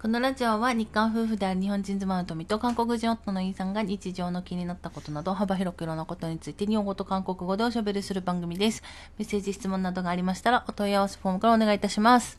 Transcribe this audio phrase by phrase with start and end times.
[0.00, 8.82] このラジオは日韓夫婦である日本人妻の富と韓国人夫のイーさんが日常の気になったことなど幅広くいろんなことについて日本語と韓国語でおしゃべりする番組です。
[9.18, 12.38] メッセージ質問などがありましたらお問い合わせフォームからお願いいたします。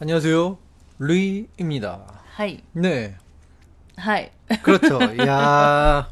[0.00, 0.56] 안녕하세요.
[1.00, 1.98] 루이입니다.
[2.36, 2.62] はい。
[2.76, 3.16] 네.
[3.96, 4.30] はい。
[4.62, 5.00] 그렇죠.
[5.26, 6.08] 야,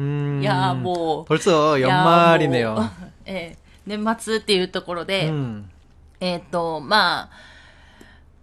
[0.00, 1.32] 음, いやーもう。
[1.32, 2.74] 벌써 いやー 연말이네요.
[2.74, 2.90] もう
[3.24, 5.70] えー年末っていうところで、 음,
[6.18, 7.30] えっ、と、まあ、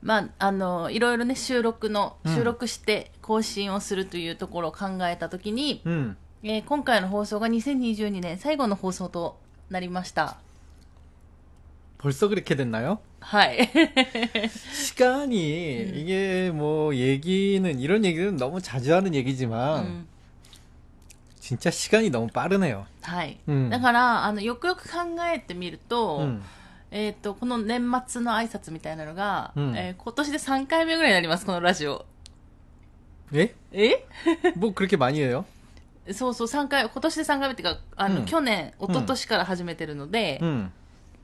[0.02, 6.16] まあ、あの、いろいろね、収録の、うん収録して更新をするというところを考えたときに、 음.
[6.44, 9.38] えー今回の放送が2022年最後の放送と
[9.70, 10.38] なりました。
[11.99, 12.99] 벌써 그렇게 됐나요?
[13.22, 13.70] はい。
[14.73, 20.08] 시간이 이게 뭐 얘기는 이런 얘기는 너무 자주 하는 う 얘기지만 ん
[21.40, 22.85] 진짜 시간이 너무 빠르네요.
[23.02, 23.38] はい。
[23.48, 24.99] うんだから、あの、よくよく考
[25.34, 26.41] えてみると、 음.
[26.91, 32.06] えっ、と、この年末の挨拶みたいなのが、うんえー今年で3回目ぐらいになります、このラジオ。
[33.33, 33.56] 예?
[33.72, 34.06] え
[34.56, 35.45] 뭐 그렇게 많이 해요?
[36.11, 40.69] そうそう、3回、今年で3回目っていうか、あの、うん去年、一昨年から始めてるので、 음.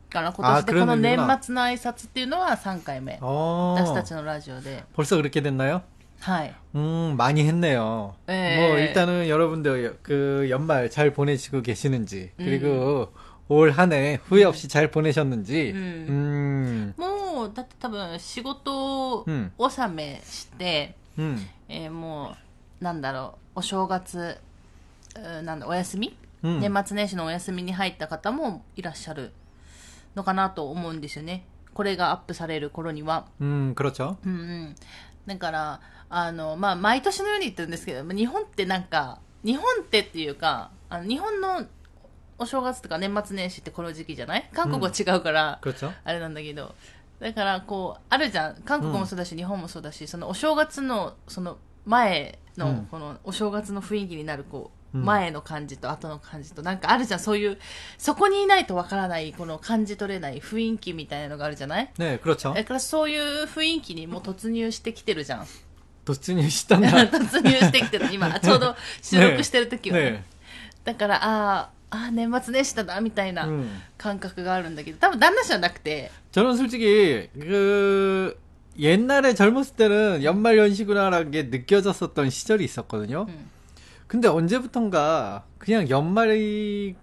[0.09, 3.20] だから今年でこのあ年来るんだ末の挨拶っていうのは3回目。
[3.22, 3.76] 어.
[3.76, 4.84] 私たちのラジオで。
[4.95, 5.82] 벌써 그렇게 됐나요?
[6.22, 6.56] はい。
[6.76, 8.16] 음, 많이 했네요.
[8.26, 8.58] 네.
[8.70, 13.14] 뭐, 일단은 여러분들 그 연말 잘 보내시고 계시는지, 그리고
[13.50, 16.94] 올 한 해 후회 없이 잘 보내셨는지, 음.
[16.98, 21.38] 음, もう、だって多分仕事うん納めして、 음,
[21.68, 22.36] えーも
[22.80, 24.38] う、なんだろう、お正月、
[25.16, 29.32] うーなんだ、お休み、うん年末年始のお休みに入った方もいらっしゃる
[30.16, 31.44] のかなと思うんですよね。
[31.73, 33.26] これがアップされる頃には。
[33.42, 34.18] 음, 그렇죠.
[34.26, 34.36] うんう
[34.70, 34.76] ん。
[35.26, 41.66] だから、あの、まあ、毎年のように言ってるんですけど、まあ日本ってなんか、日本ってっていうか、あの日本の
[42.39, 44.49] お正月とか年末年始ってこの時期じゃない？
[44.53, 46.75] 韓国は違うから、うん、あれなんだけど。
[47.21, 48.57] だから、こう、あるじゃん。
[48.63, 57.20] 韓国もそうだし、うん、日本もそうだし、そのお正月の、その前の、このお正月の雰囲気になる、こう、前の感じと後の感じと、なんかあるじゃん。
[57.20, 57.58] そういう、
[57.98, 61.85] そこにいないとわからない、この感じ取れない雰囲気みたいなのがあるじゃない？
[61.98, 62.55] ねえ、クロちゃん。
[62.55, 65.47] だからそういう雰囲気にもう突入してきてるじゃん。
[66.05, 66.89] 突入したんだ。
[67.08, 68.13] 突入してきてる。
[68.13, 70.25] 今、ちょうど収録してる時は、ねねね、
[70.85, 73.67] だから、ああ、ああ、年末年始だな、みたいな 음.
[73.98, 78.39] 感覚があるんだけど、多分旦那氏はなくて、 저는 솔직히, 그,
[78.77, 83.26] 옛날에 젊었을 때는 연말 연시구나라는 게 느껴졌었던 시절이 있었거든요.
[83.27, 83.50] 음.
[84.08, 86.95] 근데 언제부턴가 그냥 연말이,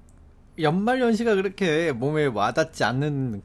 [0.61, 3.43] 연말 연시가 그렇게 몸에 와닿지 않는다고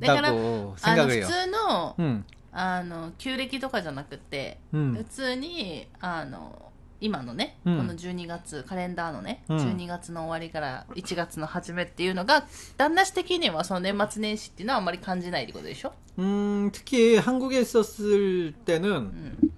[0.00, 1.26] だから、あの、 생각을 普 해요.
[1.26, 4.94] 通の、 음, あの、旧暦とかじゃなくて、 음.
[4.96, 6.67] 普通に、あの、
[7.00, 12.46] 今のね、うんこの12月、カレンダーのね、うん12月の終わりから1月の初めっていうのが、
[12.78, 19.50] 旦那氏的にはその年末年始っていうのはあんまり感じないってことでしょ 음, 특히 한국에 있었을 때는 うん。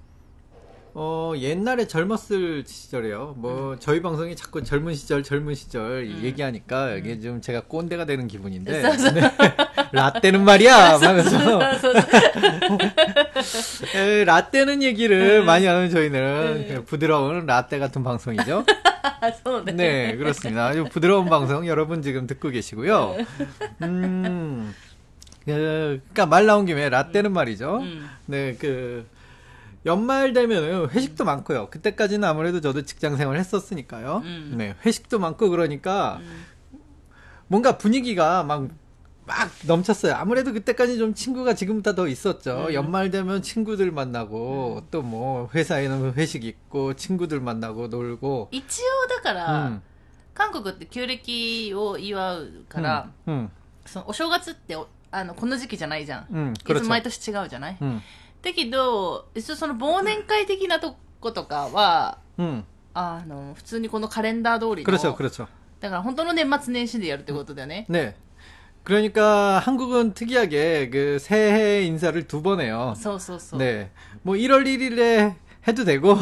[0.94, 3.36] 어, 옛날에 젊었을 시절이에요.
[3.38, 3.78] 뭐, 음.
[3.80, 6.20] 저희 방송이 자꾸 젊은 시절, 젊은 시절 음.
[6.24, 8.82] 얘기하니까 이게 좀 제가 꼰대가 되는 기분인데.
[8.82, 9.22] 네.
[9.94, 11.00] 라떼는 말이야!
[11.00, 11.62] 하면서.
[13.96, 15.46] 에, 라떼는 얘기를 음.
[15.46, 18.66] 많이 하는 저희는 부드러운 라떼 같은 방송이죠.
[19.74, 20.18] 네.
[20.18, 20.68] 그렇습니다.
[20.68, 23.16] 아주 부드러운 방송 여러분 지금 듣고 계시고요.
[23.82, 24.76] 음, 음.
[25.46, 27.82] 그, 그니까 말 나온 김에 라떼는 말이죠.
[28.26, 29.06] 네, 그,
[29.85, 31.71] 연말 되면은 회식도 많고요.
[31.71, 34.23] 그때까지는 아무래도 저도 직장 생활 했었으니까요.
[34.25, 34.55] 음.
[34.59, 36.45] 네, 회식도 많고 그러니까 음.
[37.47, 38.69] 뭔가 분위기가 막,
[39.27, 40.15] 막 넘쳤어요.
[40.15, 42.67] 아무래도 그때까지 좀 친구가 지금보다 더 있었죠.
[42.69, 42.75] 음.
[42.75, 49.83] 연말 되면 친구들 만나고 또 뭐 회사에는 회식 있고 친구들 만나고 놀고 一応だから、 음,
[50.35, 53.49] 韓国って旧暦を祝うから、 음,
[53.85, 56.27] そのお正月っておあのこの時期じゃないじゃん。
[56.33, 56.83] 음, いつ 그렇죠.
[56.83, 58.03] も毎年違うじゃない、 음,
[58.43, 65.47] だけど、一応その忘年会的なとことかは、 음, あの、普通にこのカレンダー通りの、 그렇죠, 그렇죠.
[65.81, 67.87] だから本当の年末年始でやるってことだよね。
[67.89, 68.15] 네.
[68.85, 72.95] 그러니까 한국은 특이하게 그 새해 인사를 두 번 해요.
[72.97, 73.59] そうそうそう。
[73.61, 73.91] 네.
[74.23, 75.35] 뭐 1월 1일에
[75.67, 76.15] 해도 되고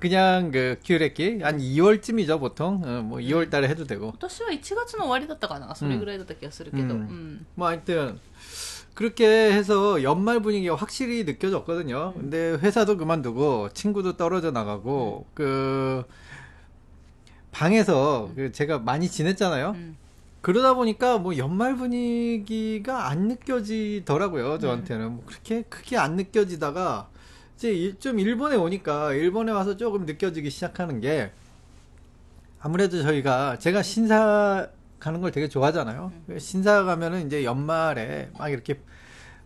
[0.00, 2.80] 그냥 그 큐레키 한 2월쯤이죠 보통.
[2.82, 4.06] 어, 뭐 2월 달에 해도 되고.
[4.08, 6.82] 今年は1月の終わりだったかなそれぐらいだった気がするけど。
[6.84, 6.86] う。
[6.86, 8.18] うんん 뭐 하여튼
[8.93, 12.13] 그렇게 해서 연말 분위기가 확실히 느껴졌거든요.
[12.13, 16.03] 근데 회사도 그만두고 친구도 떨어져 나가고 그
[17.51, 19.71] 방에서 그 제가 많이 지냈잖아요.
[19.75, 19.95] うん。
[20.41, 24.59] 그러다 보니까 뭐 연말 분위기가 안 느껴지더라고요.
[24.59, 27.07] 저한테는 뭐 그렇게 크게 안 느껴지다가
[27.55, 31.31] 이제 일- 좀 일본에 오니까 일본에 와서 조금 느껴지기 시작하는 게
[32.59, 34.67] 아무래도 저희가 제가 신사
[35.03, 36.13] 가는 걸 되게 좋아하잖아요.
[36.39, 38.79] 신사 가면은 이제 연말에 막 이렇게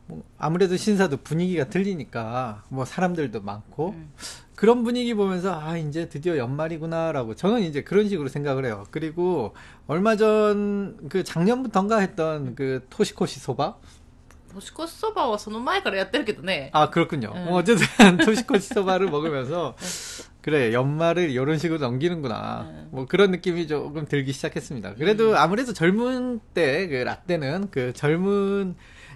[0.06, 4.12] 뭐 아무래도 신사도 분위기가 틀리니까 뭐 사람들도 많고 음.
[4.56, 8.86] 그런 분위기 보면서 아 이제 드디어 연말이구나라고 저는 이제 그런 식으로 생각을 해요.
[8.92, 9.56] 그리고
[9.88, 13.77] 얼마 전 그 작년부터인가 했던 그 토시코시 소바
[14.56, 16.70] 年越しそばはその前からやってるけどね。
[16.73, 17.32] 아 그렇군요.
[17.34, 17.44] 음.
[17.46, 17.87] 뭐 어쨌든
[18.19, 19.75] 토시코시 소바를 먹으면서
[20.43, 22.88] 그래 연말을 이런 식으로 넘기는구나 음.
[22.90, 24.94] 뭐 그런 느낌이 조금 들기 시작했습니다.
[24.94, 28.75] 그래도 아무래도 젊은 때 그 라떼는 그 젊은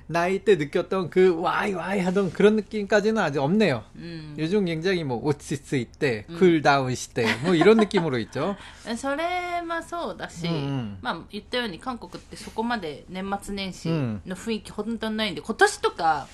[0.08, 3.82] 나이 때 느꼈던 그 와이 와이 하던 그런 느낌까지는 아직 없네요.
[3.96, 4.34] うん。
[4.38, 6.38] 요즘 굉장히 뭐 오치스 이때 음.
[6.38, 8.56] 쿨다운 시대 뭐 이런 느낌으로 있죠.
[8.96, 9.24] それ
[9.66, 16.28] はそうだし、うんうんまあ言ったように韓国ってそこまで年末年始うんの雰囲気本当にないんで、今年とか、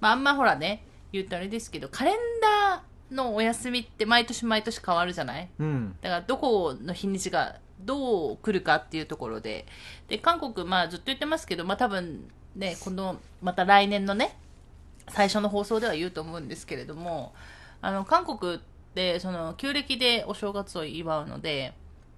[0.00, 9.66] まああんまほらね、言うとあれですけど、カレンダーのお休みって毎年毎年変わるじゃない 음, だからどこの日にちがどう来るかっていうところで、
[10.08, 12.28] で、韓国、まあずっと言ってますけど、まあ多分
[12.59, 14.37] ね、この、また来年のね、
[15.07, 17.33] 最初の放送では言うと思うんですけれども、
[17.81, 18.59] あの、韓国っ
[18.93, 21.73] て、その、旧暦でお正月を祝うので、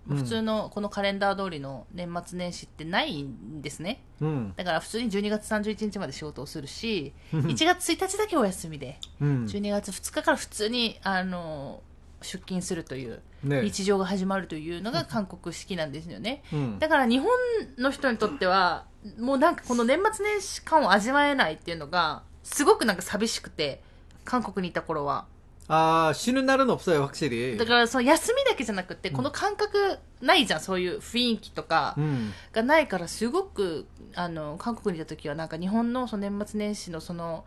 [0.09, 0.17] うん。
[0.17, 4.01] 普通のこのカレンダー通りの年末年始ってないんですね。
[4.19, 11.83] 음, だから普通に12月31日まで仕事をするし、1月1日だけお休みで、 음, 12月2日から普通に、あの、
[12.22, 16.42] 出勤するという、 네, 日常が始まるというのが韓国式なんですよね。
[16.52, 17.28] 음, だから日本
[17.78, 18.84] の人にとっては、
[19.18, 23.82] もうなんかこの年末年始感を味わえないっていうのが、すごくなんか寂しくて、
[24.24, 25.26] 韓国にいた頃は。
[25.68, 27.56] 아 쉬는 날은 없어요 확실히.
[27.56, 37.44] だからその休みだけじゃなくて、この感覚ないじゃん、そういう雰囲気とか 음, がないから、すごく、あの、韓国にいた時はなんか日本のその年末年始のその、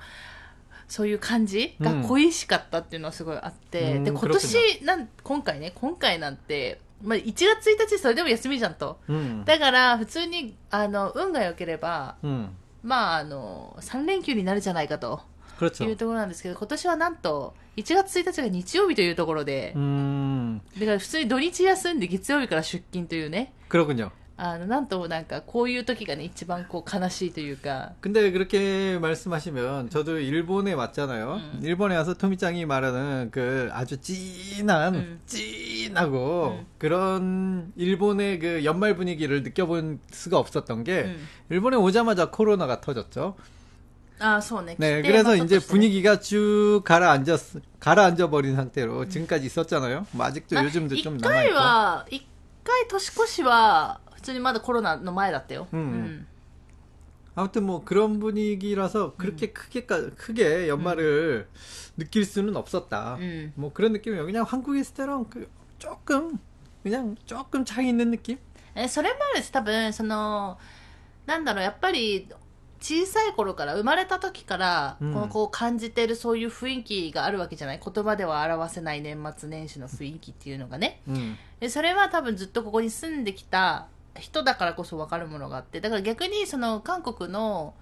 [0.89, 12.51] そういう感じが恋しかったっていうのはすごいあって、うん、で今年なん今回ね今回なんて、まあ、1月1日それでも休みじゃんと、うん、だから普通にあの運が良ければ、うん、
[12.83, 15.21] まああの3連休になるじゃないかと。
[15.61, 19.73] いうところなんですけど今年はなんと1月1日が日曜日というところで。
[19.73, 23.53] だから普通に土日休んで月曜日から出勤というね。
[23.69, 24.03] 黒くんじ
[24.42, 31.34] あの、なんとなんか、こういう時がね、一番こう悲しいというか、 근데 그렇게 말씀하시면 저도 일본에 왔잖아요.
[31.36, 31.60] 음.
[31.62, 35.20] 일본에 와서 토미짱이 말하는 그 아주 진한 음.
[35.26, 36.66] 진하고 음.
[36.78, 41.18] 그런 일본의 그 연말 분위기를 느껴본 수가 없었던 게 うん。
[41.50, 43.36] 일본에 오자마자 코로나가 터졌죠.
[44.22, 44.76] ああ、そうね。
[44.80, 47.40] 네, 来て 그래서 まあちょっと 이제 してね 분위기가 쭉 가라앉았
[47.82, 50.06] 가라앉아 버린 상태로 지금까지 있었잖아요.
[50.12, 51.56] 뭐 아직도 まあ 요즘도 좀 一 남아 回 있고.
[51.58, 52.26] は、一
[52.64, 55.68] 回年越しは、普 通にまだコロナの前だったよ。
[55.72, 56.28] うん
[57.36, 61.48] 아무튼 뭐 그런 분위기라서 그렇게 크게 크게 연말을
[61.98, 63.16] 느낄 수는 없었다.
[63.20, 63.54] うん。
[63.56, 64.26] 뭐 그런 느낌이에요.
[64.26, 66.38] 그냥 한국에 있을 때랑 그 조금
[66.84, 68.38] 그냥 조금 차이 있는 느낌?
[68.76, 70.58] え、それもあるし、多分、その、
[71.26, 72.28] なんだろう、やっぱり、
[72.80, 81.02] 小さい頃から、生まれた時から、うんこのこう感じてるそういう雰囲気があるわけじゃない言葉では表せない年末年始の雰囲気っていうのがね。
[81.08, 81.36] 음.
[81.60, 83.88] でそれは多分ずっとここに住んできた
[84.19, 87.75] 人だからこそ分かるものがあってだから逆にその韓国の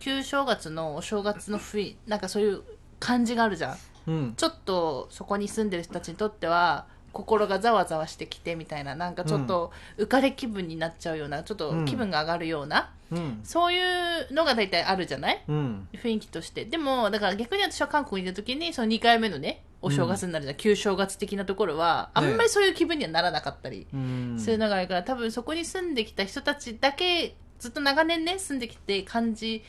[0.00, 2.62] 旧正月のお正月の雰囲なんかそういう
[2.98, 3.74] 感じがあるじゃ
[4.06, 16.66] ん、うん、ちょっとそこに住んでる人たちにとっては心がざわざわしてきてみたいななんかちょっと浮かれ気分になっちゃうような、ちょっと気分が上がるような、うん、そういうのが大体あるじゃない、うん、雰囲気として。
[16.66, 24.37] でもだから逆に私は韓国にいた時にその2回目のねお正月になるじゃん、旧正月的なところは、あんまりそういう気分にはならなかったり 음.
[24.37, 29.63] するのがあるから、多分そこに住んできた人たちだけ、ずっと長年ね、住んできて感じ、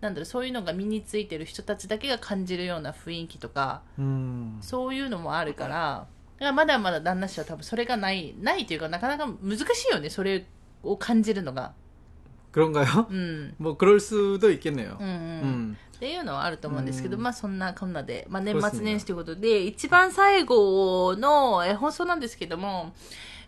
[0.00, 4.58] なんだろう、そういうのが身についてる人たちだけが感じるような雰囲気とか、 음.
[4.60, 6.06] そういうのもあるから、
[6.38, 10.46] だからまだまだ旦那氏は多分それがない、ないというか、なかなか難しいよね、それ
[10.82, 11.72] を感じるのが。
[12.52, 13.06] 그런가요?
[13.10, 13.54] うん。
[13.58, 14.96] 뭐 그럴 수도 있겠네요.
[15.00, 15.12] うんうん。
[15.12, 15.76] 음.
[16.01, 22.91] っていうのはあると思うんですけど、うんまあそんなこんなで、まあ年末年始ということで、一番最後のえ放送なんですけども、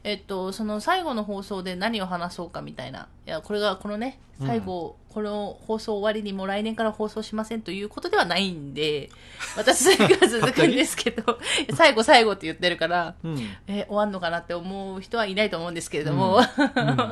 [0.04, 3.08] えっと、その最後の放送で何を話そうかみたいな。
[3.26, 9.10] いや、これが、このね、最後、この放送終わりにもう来年から放送しませんということではないんで、
[9.58, 11.40] 私それが続くんですけど、
[11.74, 13.36] 最後最後って言ってるから、 음.
[13.68, 16.40] え、終わんのかなって思う人はいないと思うんですけれども。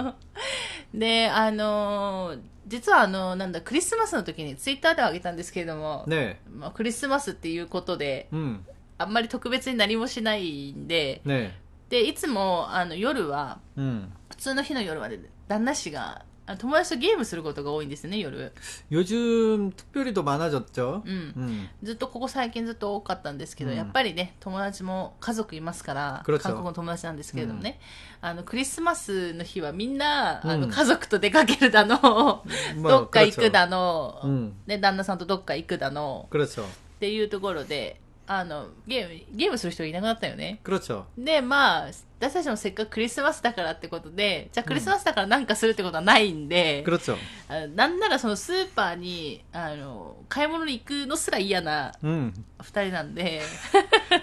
[0.94, 2.40] で、あのー
[2.72, 8.66] 実はあの、なんだ、クリスマスの時にツイッターではあげたんですけれども、ねまあ、クリスマスっていうことで、うん、
[8.98, 11.60] あんまり特別に何もしないんで、ね
[11.90, 16.24] で、いつもあの夜は、うん、普通の日の夜は、で、旦那氏が
[16.59, 18.53] 友達とゲームすることが多いんですよね、夜。
[18.93, 21.03] 요즘 특별히 더 많아졌죠.
[21.05, 21.35] うん。
[21.37, 21.69] 음.
[21.83, 27.81] ずっとここ最近ずっと多かったんですけど、うんやっぱりね、友達も家族いますから、 그렇죠 韓国の友達なんですけれどもね、
[28.21, 32.45] あの、クリスマスの日はみんな、あの、うん家族と出かけるだの、
[32.77, 33.43] 뭐, どっか行 그렇죠.
[33.43, 36.63] くだの、うんね、旦那さんとどっか行くだの、 그렇죠.
[36.63, 36.67] っ
[37.01, 40.59] ていうところで、 あの、ゲーム、ゲームする人がいなくなったよね。
[40.65, 41.05] 그렇죠.
[41.17, 47.17] で、まあ、私たちもせっかくクリスマスだからってことで、じゃあクリスマスだからなんかするってことはないんで、 그렇죠.
[47.49, 52.33] あなんならそのスーパーに、あの、買い物に行くのすら嫌な 음.
[52.61, 53.43] 二人なんで、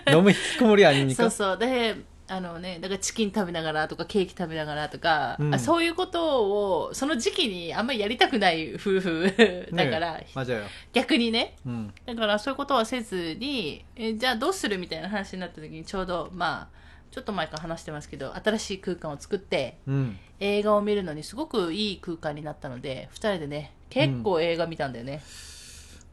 [0.07, 1.25] 너무 히키코모리 そ 아닙니까?
[1.27, 1.57] うそう。
[1.57, 1.95] で、
[2.27, 10.63] あのね、だからチキン食べながらとかケーキ食べながらとか、うんあそういうことを、その時期にあんまりやりたくない夫婦 だから、 네, 맞아요.
[10.93, 11.91] 逆にね、 음.
[12.05, 16.77] だからそういうことはせずに、えじゃあどうするみたいな話になった時にちょうど、まあ、
[17.11, 20.15] ちょっと前から話してますけど、新しい空間を作って、 음.
[20.39, 25.21] 映画を見るのにすごくいい空間になったので、二人でね、結構映画見たんだよね。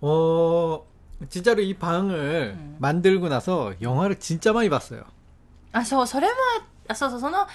[0.02, 0.82] 어,
[1.28, 2.76] 진짜로 이 방을 음.
[2.80, 5.04] 만들고 나서 영화를 진짜 많이 봤어요.
[5.79, 6.33] あ、そう、それも、
[6.87, 7.47] あ、そうそう、その、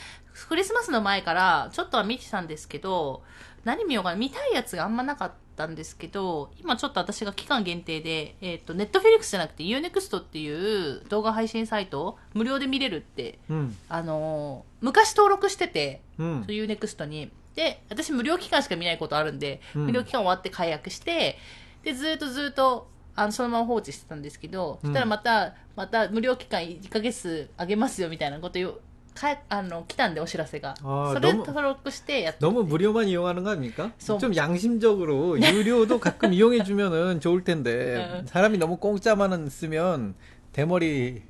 [0.48, 3.22] クリスマスの前から、ちょっとは見てたんですけど、
[3.64, 13.74] 何見ようかな、見たいやつがあんまなかったんですけど、今ちょっと私が期間限定で、えっ、と、ネットフィリックスじゃなくて UNEXT っていう動画配信サイト、無料で見れるって、 음.
[13.88, 17.30] あのー昔登録してて、う UNEXT に。
[17.54, 21.38] で、私無料期間しか見ないことあるんで、うん無料期間終わって解約して、
[21.82, 28.79] で、ずっとずっと、あの、そのまま放置してたんですけど、そしたらまた、また無料期間1ヶ月あげますよみたいなことよ、
[29.13, 30.75] かあの、来たんでお知らせが。
[30.83, 32.39] あーそれどうも登録してやって。
[32.41, 33.91] 너무 무료만 이용하는 거 아닙니까?
[33.97, 38.25] 좀- 좀 양심적으로 유료도 가끔 이용해 주면은 좋을 텐데 응.
[38.27, 40.15] 사람이 너무 공짜만 쓰면
[40.51, 41.21] 대머리가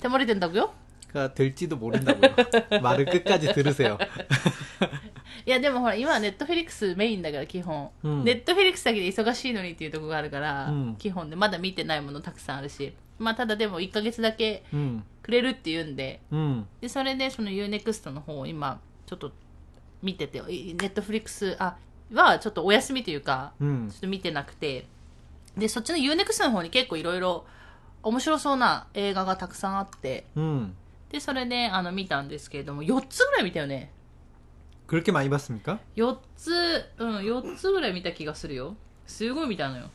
[0.00, 0.72] 手盛りてんだよ。
[1.34, 2.80] 될지도 모른다고요.
[2.82, 3.96] 말을 끝까지 들으세요.
[5.45, 12.93] いやでもほら今ネットフェリックスメインだから基本、うん、ネットフェリックスだけで忙しいのにっていうとこがあるから、うん、基本でまだ見てないものたくさんあるし。
[13.19, 14.63] まあただでも1か月だけ
[15.21, 19.31] くれるっていうんで,うん、でそれでその UNEXT の方を今ちょっと
[20.01, 21.77] 見ててネットフリックスあ
[22.11, 24.87] はちょっとお休みというか、ちょっと見てなくて。
[25.55, 27.45] でそっちの UNEXT の方に結構いろいろ
[28.01, 30.25] 面白そうな映画がたくさんあって、
[31.11, 33.92] でそれであの見たんですけれども4つぐらい見たよね。
[34.86, 35.78] 그렇게 많이 봤습니까?
[35.96, 36.50] 4つ、
[36.98, 38.74] うん、4つぐらい見た気がするよ。
[39.06, 39.90] すごい見たのよ。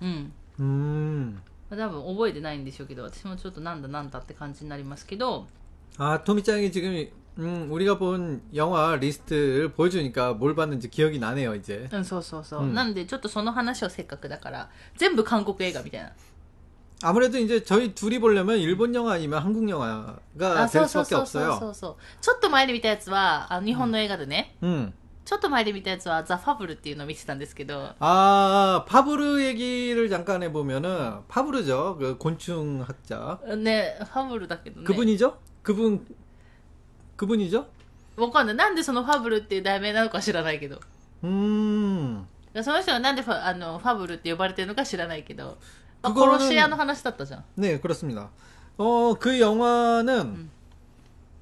[0.00, 0.32] うん。
[0.58, 1.38] 음.
[1.70, 5.46] 多分覚えてないんでしょうけど、私もちょっとなんだなんだって感じになりますけど、
[5.96, 7.06] 아, 토미짱이 지금
[7.38, 11.88] 음, 우리가 본 영화 리스트를 보여주니까 뭘 봤는지 기억이 나네요, 이제.
[11.90, 12.62] うん、そうそうそう。
[12.64, 16.12] うんなんで、ちょっとその話をせっかくだから、全部韓国映画みたいな。
[17.04, 21.66] 아무래도 이제 저희 둘이 보려면 일본 영화 아니면 한국 영화가 あ、そ 될 うそう 수밖에 そうそうそ
[21.66, 21.70] 없어요.
[21.70, 21.96] うそう。
[22.20, 24.92] ちょっと前で見たやつは、あの日本の映画でね、 음.
[25.24, 31.96] ちょっと前で見たやつは、ザ・ファブルっていうのを見てたんですけど、 아, 파브르 얘기를 잠깐 해보면은, 파브르죠.
[31.98, 33.38] 그 곤충학자.
[33.56, 34.86] ね、ファブルだけどね。
[34.86, 35.34] 그분이죠?
[35.64, 36.06] 그분,
[37.16, 37.66] 그분이죠?
[38.16, 38.56] わかんない。
[38.56, 40.78] なんでそのファブルっていう題名なのか知らないけど。
[41.24, 42.26] 음.
[42.62, 45.56] その人がなんでファあのファブルって呼ばれてるのか知らないけど、まあ、
[46.01, 48.29] 어, 그거는 러시아는 하나씩 땄다죠 네, 그렇습니다.
[48.77, 50.51] 어, 그 영화는 음.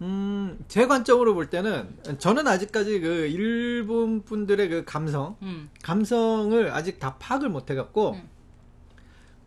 [0.01, 0.65] 음.
[0.67, 5.69] 제 관점으로 볼 때는 저는 아직까지 그 일본 분들의 그 감성, 음.
[5.83, 8.29] 감성을 아직 다 파악을 못 해갖고 음.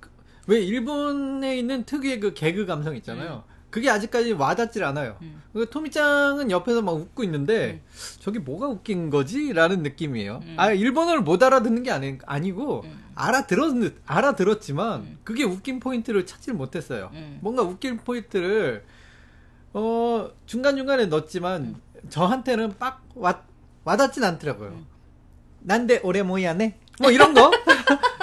[0.00, 0.11] 그
[0.49, 3.45] 왜 일본에 있는 특유의 그 개그 감성 있잖아요.
[3.47, 3.58] 음.
[3.70, 5.16] 그게 아직까지 와닿질 않아요.
[5.22, 5.42] 음.
[5.52, 7.82] 그 토미짱은 옆에서 막 웃고 있는데,
[8.18, 9.52] 저게 뭐가 웃긴 거지?
[9.52, 10.40] 라는 느낌이에요.
[10.42, 10.54] 음.
[10.58, 13.04] 아, 일본어를 못 알아듣는 게 아니, 아니고, 음.
[13.14, 13.75] 알아들었,
[14.06, 15.18] 알아들었지만, 음.
[15.22, 17.10] 그게 웃긴 포인트를 찾질 못했어요.
[17.12, 17.38] 음.
[17.42, 18.84] 뭔가 웃긴 포인트를,
[19.75, 21.76] 어, 중간 중간에 넣었지만,
[22.08, 23.42] 저한테는 빡 와,
[23.84, 24.70] 와닿진 않더라고요.
[24.70, 24.87] 음.
[25.60, 26.78] 난데 오래 모이야네?
[27.00, 27.51] 뭐 이런 거?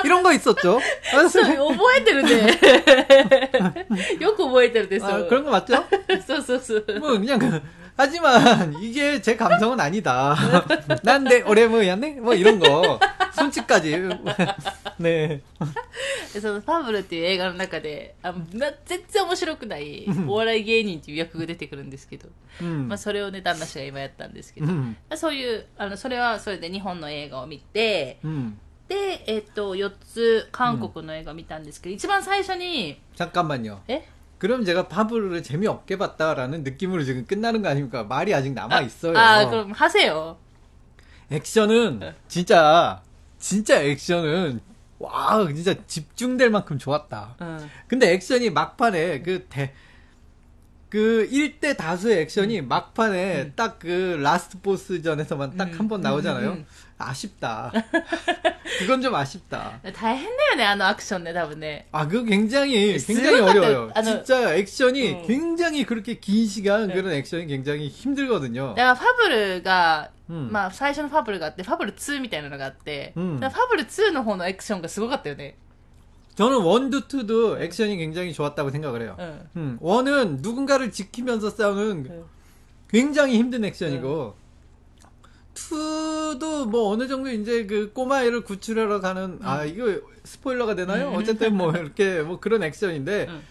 [0.05, 0.81] 이런 거 있었죠?
[1.29, 1.45] そう、
[1.75, 2.59] 覚えてるね。
[4.21, 5.09] よく覚えてるですよ。
[5.11, 5.85] 아, 그런 거 맞죠?
[6.27, 6.99] そうそうそう。
[7.01, 7.61] 뭐 그냥 그-
[7.97, 10.35] 하지만 이게 제 감성은 아니다.
[11.03, 12.21] 난데 오래 모이야네?
[12.21, 12.99] 뭐 이런 거.
[13.35, 13.91] 손짓까지.
[14.99, 15.41] 네.
[16.33, 22.29] でそのファブルっていう映画の中で、あな全然面白くないお笑い芸人っていう役が出てくるんですけど、
[22.63, 22.87] 음.
[22.89, 24.97] まあそれをね、旦那氏が今やったんですけど、 음.
[25.17, 28.59] そういう、あの、それはそれで日本の映画を見て、 음.
[28.89, 33.81] で、えっと、4つ韓国の映画見たんですけど、一番最初に、 잠깐만요.
[33.89, 34.05] え
[34.39, 38.05] 그럼 제가 파브르를 재미없게 봤다라는 느낌으로 지금 끝나는 거 아닙니까?
[38.05, 39.17] 말이 아직 남아 있어요.
[39.17, 40.37] 아, 그럼 하세요.
[41.31, 43.03] 액션은 진짜
[43.39, 44.61] 진짜 액션은
[44.99, 47.37] 와 진짜 집중될 만큼 좋았다.
[47.41, 47.71] うん。
[47.87, 49.73] 근데 액션이 막판에 그 대
[50.91, 52.69] 그 1대 다수의 액션이 음.
[52.69, 55.79] 막판에 딱 그 라스트 보스전에서만 딱 음.
[55.79, 56.65] 한 번 나오잖아요.
[56.95, 57.03] 음, 음, 음.
[57.03, 57.73] 아쉽다.
[58.79, 59.81] 그건 좀 아쉽다.
[59.95, 61.87] 大変だよね、あのアクションね、多分ね。
[61.93, 63.89] 아, 그거 굉장히, 쓰- 굉장히 쓰는 어려워요.
[63.89, 65.23] 것도- 아, 너- 진짜 액션이 어.
[65.27, 66.95] 굉장히 그렇게 긴 시간 네.
[66.95, 68.75] 그런 액션이 굉장히 힘들거든요.
[68.75, 75.57] だからファブルが、うんまあ最初のファブルがあって、ファブル2みたいなのがあって、うんだからファブル2の方のアクションがすごかったよね。
[76.37, 79.17] 저는 원도 투도 액션이 굉장히 좋았다고 생각을 해요.
[79.19, 79.49] うん。
[79.57, 82.25] 음, 원은 누군가를 지키면서 싸우는 うん
[82.91, 84.35] 굉장히 힘든 액션이고,
[85.55, 91.11] 투도 뭐 어느 정도 이제 그 꼬마애를 구출하러 가는, 아, 이거 스포일러가 되나요?
[91.11, 91.17] 음.
[91.17, 93.43] 어쨌든 뭐 이렇게 뭐 그런 액션인데, 음.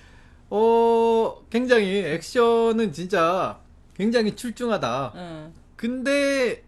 [0.49, 3.59] 어, 굉장히 액션은 진짜
[3.95, 5.13] 굉장히 출중하다.
[5.15, 5.53] うん。
[5.75, 6.63] 근데,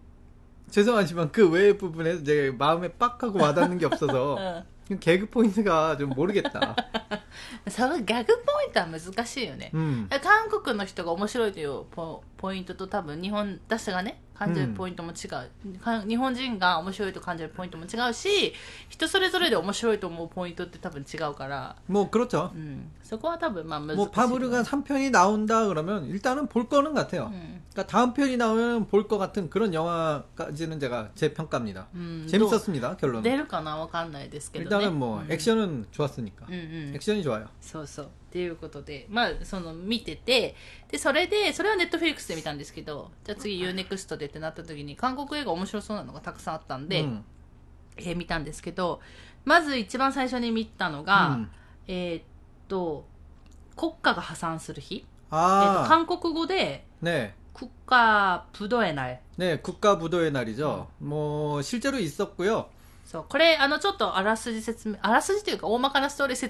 [0.70, 4.38] 죄송하지만 그 외의 부분에 제 마음에 빡 하고 와닿는 게 う 없어서,
[4.90, 5.00] ん。
[5.00, 6.76] 개그 포인트가 좀 모르겠다.
[7.70, 9.72] そのギャグポイントは難しいよね。
[9.74, 10.10] 음.
[10.22, 18.52] 韓国の人が面白いというポポイントと多分日本私がね 感じるポイントも違う、か日本人が面白いと感じるポイントも違うし
[18.90, 22.52] 人それぞれで面白いと思うポイントって多分違うから、 뭐, 그렇죠.
[22.56, 27.26] うん、そこは多分まあ難しい 뭐 바브르가 3편이 나온다 그러면 일단은 볼 거는 같아요.
[27.32, 31.88] うん、 그러니까 다음 편이 나오면 볼 것 같은 그런 영화까지는 제가 제 평가입니다.
[31.94, 33.22] うん、 재밌었습니다 どう 결론은.
[33.22, 36.48] 出るかなわかんないですけどね 일단은 뭐 うん 액션은 좋았으니까.
[36.48, 37.46] うんうん 액션이 좋아요.
[37.62, 40.56] そうそう っていうことでまあその見てて
[40.90, 47.24] でそれでそれはネットフリックスで見たんですけどじゃあ次 UNEXT でってなった時に韓国映画面白そうなのがたくさんあったんで、 음.
[47.98, 49.02] えー見たんですけど、
[49.44, 51.48] まず一番最初に見たのが、 음.
[51.88, 52.24] えーっ
[52.70, 53.06] と、
[53.76, 57.34] 国家が破産する日、えーっと 아, 韓国語で、 네.
[57.54, 59.20] 国家부도의 날。
[59.38, 60.88] 네, 국가부도의 날이죠.
[61.00, 62.70] 뭐 실제로 있었고요.
[63.06, 66.50] そう、これ、あの、ちょっとあらすじ説明、あらすじというか大まかなストーリーせ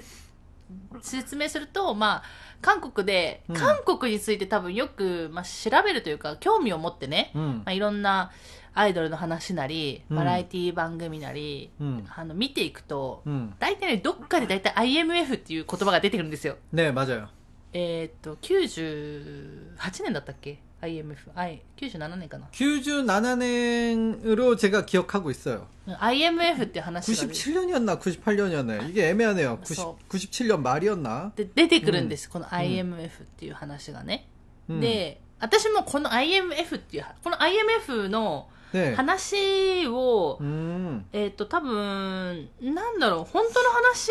[1.02, 2.22] 説明すると、まあ、
[2.60, 7.58] 韓国で、うん韓国について多分よく、まあ、調べるというか、興味を持ってね、 음.
[7.58, 8.30] まあ、いろんな
[8.74, 12.04] アイドルの話なり、うんバラエティ番組なり、 음.
[12.16, 13.52] あの、見ていくと、 음.
[13.58, 16.56] 大体ね、どっかで大体 IMF っていう言葉が出てくるんですよ。
[16.72, 17.26] 네, 맞아요.
[17.74, 22.46] えーっと、98年だったっけ ?IMF。I、97年かな。
[22.52, 25.66] 97년으로 제가 기억하고 있어요.
[25.98, 28.88] IMF っていう話が出 97년이었나 98년이었나요?
[28.88, 29.58] 이게 애매하네요.
[29.64, 31.32] そ 90, 97년 말이었나?
[31.36, 34.28] で出てくるんです、この IMF っていう話がね。
[34.68, 34.80] 음.
[34.80, 38.94] で、私もこの IMF っていう、この IMF の 네.
[38.94, 41.04] 話を、 음.
[41.12, 44.10] えーっと、多分、なんだろう、本当の話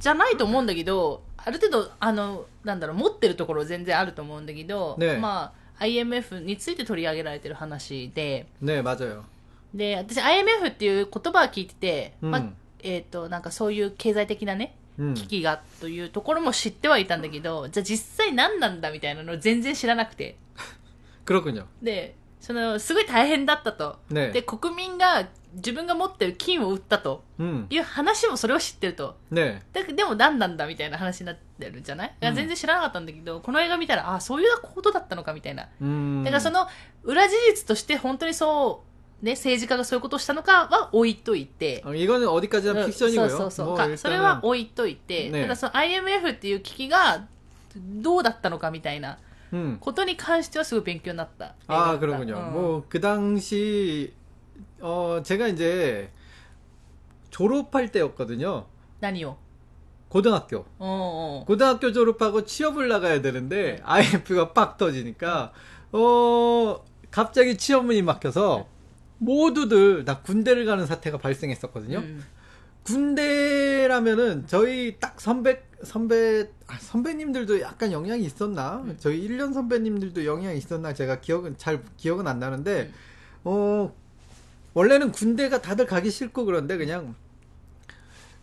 [0.00, 9.22] じゃないと思うんだけど、ある程度、あの、なんだろう、持ってるところ全然あると思うんだけど、ねまあ、 IMF について取り上げられてる話で、 네, 맞아요.
[9.74, 12.44] で、私 IMF っていう言葉を聞いてて、うんまあ、
[12.82, 15.14] えっ、と、なんかそういう経済的なね、 음.
[15.14, 20.36] 危機がというところも知ってはいたんだけど、じゃあ実際何なんだみたいなのを全然知らなくて。
[21.24, 21.64] 그렇군요.
[21.82, 23.98] で、その、すごい大変だったと。
[24.10, 24.32] 네.
[24.32, 27.66] で、国民が 自分が持ってる金を売ったと 음.
[27.70, 29.16] いう話もそれを知ってると。
[29.32, 29.60] 네.
[29.72, 35.68] だでも何なんだみたいな話になってるじゃない、だから全然知らなかったんだけど、この映画見たら、あ、そういうことだったのかみたいな。
[35.82, 36.22] 음.
[36.24, 36.66] だからその
[37.04, 38.82] 裏事実として本当にそ
[39.22, 43.28] う、ね、政治家がそういうことをしたのかは置いといて、 어, 이거는 어디까지나 うん 픽션이고요.
[43.28, 47.26] そうそうそう 뭐 かそれは 일단은 置いといて、ねただその IMF っていう危機が
[47.76, 49.18] どうだったのかみたいな
[49.52, 49.78] 음.
[49.80, 52.06] ことに関してはすごい勉強になった映画だ 아 った。
[52.06, 52.36] 그렇군요.
[52.36, 54.12] うん 뭐 그 당시
[54.83, 56.11] 어, 제가 이제
[57.29, 58.65] 졸업할 때였거든요.
[58.99, 59.37] 난이요.
[60.09, 60.57] 고등학교.
[60.57, 61.43] 어, 어.
[61.47, 63.81] 고등학교 졸업하고 취업을 나가야 되는데, 네.
[63.81, 65.53] IMF가 빡 터지니까,
[65.93, 68.73] 어, 갑자기 취업문이 막혀서, 네.
[69.19, 71.99] 모두들 다 군대를 가는 사태가 발생했었거든요.
[71.99, 72.23] 음.
[72.83, 78.83] 군대라면은 저희 딱 선배 선배 아, 선배님들도 약간 영향이 있었나?
[78.85, 78.97] 음.
[78.99, 80.93] 저희 1년 선배님들도 영향이 있었나?
[80.93, 82.93] 제가 기억은 잘 기억은 안 나는데 음.
[83.45, 83.95] 어
[84.74, 87.14] 원래는 군대가 다들 가기 싫고 그런데 그냥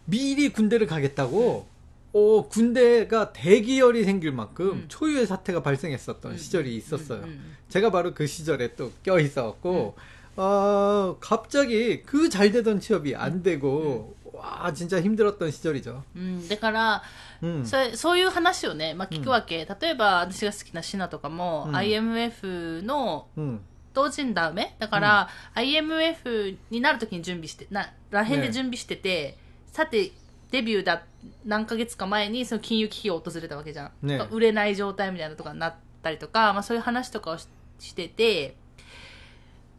[0.06, 1.67] 미리 군대를 가겠다고
[2.13, 4.86] 어 군대가 대기열이 생길 만큼 음.
[4.88, 6.38] 초유의 사태가 발생했었던 음.
[6.38, 7.19] 시절이 있었어요.
[7.19, 7.56] 음, 음.
[7.69, 9.95] 제가 바로 그 시절에 또 껴 있어갖고,
[10.38, 16.04] 어, 갑자기 그 잘 되던 취업이 안 되고, 와, 진짜 힘들었던 시절이죠.
[16.15, 17.01] うん、だから、
[17.43, 17.65] 음.
[17.65, 23.60] それそういう話をね、まあ、聞くわけ、例えば私が好きなシナとかも、うん IMF の 음.
[23.93, 29.38] 同人ダメだから、IMF になるときに準備して、な、らへんで準備してて、
[29.71, 30.12] さて、
[30.51, 31.04] デビューだ、
[31.45, 33.91] 何ヶ月か前にその金融危機が訪れたわけじゃん。
[34.08, 37.47] ね売れない状態みたいなのとかになったりとか、まあそういう話とかをし
[37.80, 38.56] してて、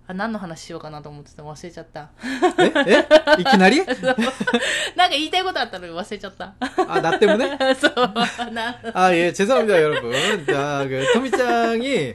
[0.08, 2.10] あ何の話しようかなと思ってた忘れちゃった。
[2.58, 2.64] 에?
[2.64, 3.06] 에?
[3.38, 3.84] 이키나리?
[3.84, 6.54] なんか言いたいことあったのに忘れちゃった。
[6.60, 7.74] 아, 나 때문에?
[7.74, 8.50] そう。
[8.52, 10.12] な 아, 예, 죄송합니다, 여러분.
[10.46, 12.14] 자, 그, 토미짱이,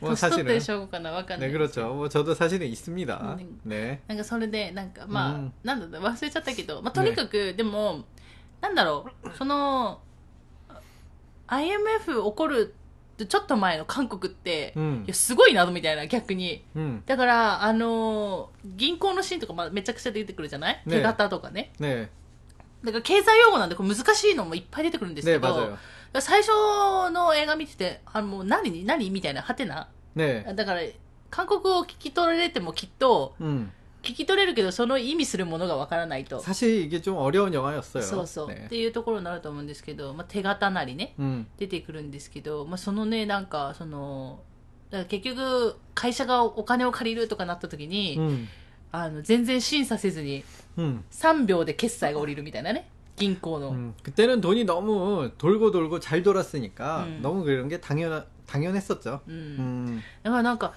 [0.00, 0.60] 뭐 年取って 사실은.
[0.60, 1.48] しょうかなわかんない。
[1.50, 1.94] 네, 그렇죠.
[1.94, 3.36] 뭐 저도 사실은 있습니다.
[3.38, 3.60] 음.
[3.66, 4.00] 네.
[4.08, 8.04] なんかそれで、なんかまあ、うんなんだろう、忘れちゃったけど、まあとにかく、でも、
[8.60, 10.00] なんだろう、その、
[11.46, 12.74] IMF 起こる
[13.28, 15.04] ちょっと前の韓国って、 음.
[15.04, 16.64] いや、すごいな、みたいな、逆に。
[16.74, 17.02] 음.
[17.06, 21.70] だから、あのー銀行のシーンとかまあめちゃくちゃ出てくるじゃない、ね手形とかね。
[21.78, 22.08] 네.
[22.82, 25.70] だから経済用語なんでこれ難しいのもいっぱい出てくるんです 네, けど、だか 맞아요.
[25.70, 25.78] ら
[26.20, 26.48] 最初
[27.12, 29.88] の映画見てて、あのもう何何みたいな、はてな。
[30.16, 30.54] 네.
[30.54, 30.80] だから、
[31.30, 33.70] 韓国語を聞き取れてもきっと、 음.
[34.02, 36.38] 聞き取れるけど、その意味するものがわからないと。
[36.40, 38.02] 사실 이게 좀 어려운 영화였어요.
[38.02, 38.68] そうそう、っ 네.
[38.68, 41.46] ていうところになると思うんですけど、まあ、手形なりね、 음.
[41.58, 44.40] 出てくるんですけど、まあ、そのね、なんか、その、
[44.90, 48.46] だから結局、会社がお金を借りるとかなった時に、 음.
[48.92, 50.44] あの、全然審査せずに、
[50.76, 51.02] 음.
[51.10, 52.88] 3秒で決済が降りるみたいなね。
[53.18, 53.70] 銀行の。
[53.70, 53.94] 음.
[54.02, 57.20] 그때는 돈이 너무 돌고 돌고 잘 돌았으니까 음.
[57.22, 59.20] 너무 그런 게 당연 당연했었죠.
[59.26, 59.34] うん。
[59.34, 60.02] 음.
[60.22, 60.72] だからなんか、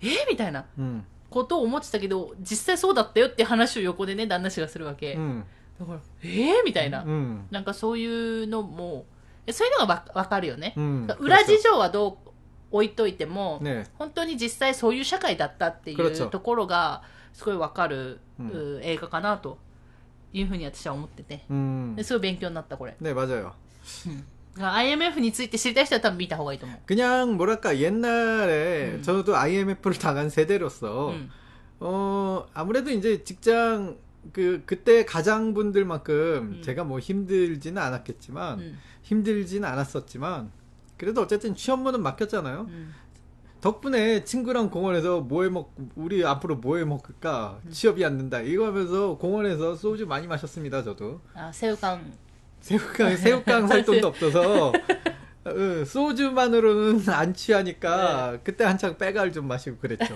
[0.00, 1.04] えーみたいな 음.
[1.30, 5.14] ことを思ってたけど、実際そうだったよって話を横でね、旦那氏がするわけ。
[5.14, 5.44] 음.
[5.80, 7.02] だから、えーみたいな。
[7.04, 7.46] 음.
[7.50, 8.06] なんかそうい
[8.44, 9.04] うのも、
[9.46, 10.74] えそういうのがわわかるよね。
[10.76, 11.06] 음.
[11.18, 11.62] 裏事 그렇죠.
[11.72, 12.30] 情はどう
[12.70, 13.84] 置いといても、 네.
[13.98, 19.58] 本当に実際そういう社会だったってい 그렇죠 うところが、すごいわかる、うんう映画かなと
[20.32, 21.44] いうふうに私は思ってて。
[21.50, 21.94] 음.
[21.96, 22.96] ですごい勉強になった、これ。
[23.00, 23.52] 네, 맞아요.
[24.56, 26.78] だから IMF について知りたい人は多分見た方がいいと思う。
[26.86, 29.02] 그냥 뭐랄까 옛날에 음.
[29.02, 31.30] 저도 IMF를 당한 세대로서 うん。
[31.80, 33.96] 어 아무래도 이제 직장
[34.32, 36.14] 그 그때 가장분들만큼
[36.58, 36.62] 음.
[36.62, 38.78] 제가 뭐 힘들지는 않았겠지만 うん。
[39.02, 40.50] 힘들지는 않았었지만
[40.96, 42.68] 그래도 어쨌든 취업문은 맡겼잖아요.
[43.61, 47.59] 덕분에 친구랑 공원에서 뭐 해 먹, 우리 앞으로 뭐 해 먹을까?
[47.65, 47.71] 음.
[47.71, 48.39] 취업이 안 된다.
[48.41, 51.19] 이거 하면서 공원에서 소주 많이 마셨습니다, 저도.
[51.33, 52.01] 아, 새우깡.
[52.61, 54.71] 새우깡, 새우깡 살 돈도 없어서.
[55.45, 58.39] 어, 소주만으로는 안 취하니까 네.
[58.43, 60.15] 그때 한창 빼갈 좀 마시고 그랬죠.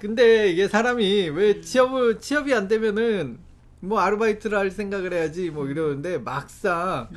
[0.00, 1.62] 근데 이게 사람이 왜 음.
[1.62, 3.38] 취업을 취업이 안 되면은
[3.80, 5.70] 뭐 아르바이트를 할 생각을 해야지 뭐 음.
[5.70, 7.08] 이러는데 막상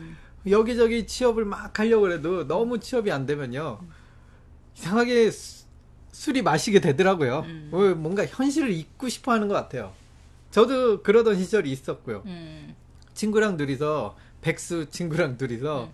[0.48, 3.80] 여기저기 취업을 막 하려고 해도 너무 취업이 안 되면요.
[4.77, 5.65] 이상하게 수-
[6.13, 7.41] 술이 마시게 되더라고요.
[7.47, 7.71] 음.
[7.73, 9.93] 어, 뭔가 현실을 잊고 싶어 하는 것 같아요.
[10.51, 12.23] 저도 그러던 시절이 있었고요.
[12.27, 12.75] うん。
[13.15, 15.91] 친구랑 둘이서, 백수 친구랑 둘이서,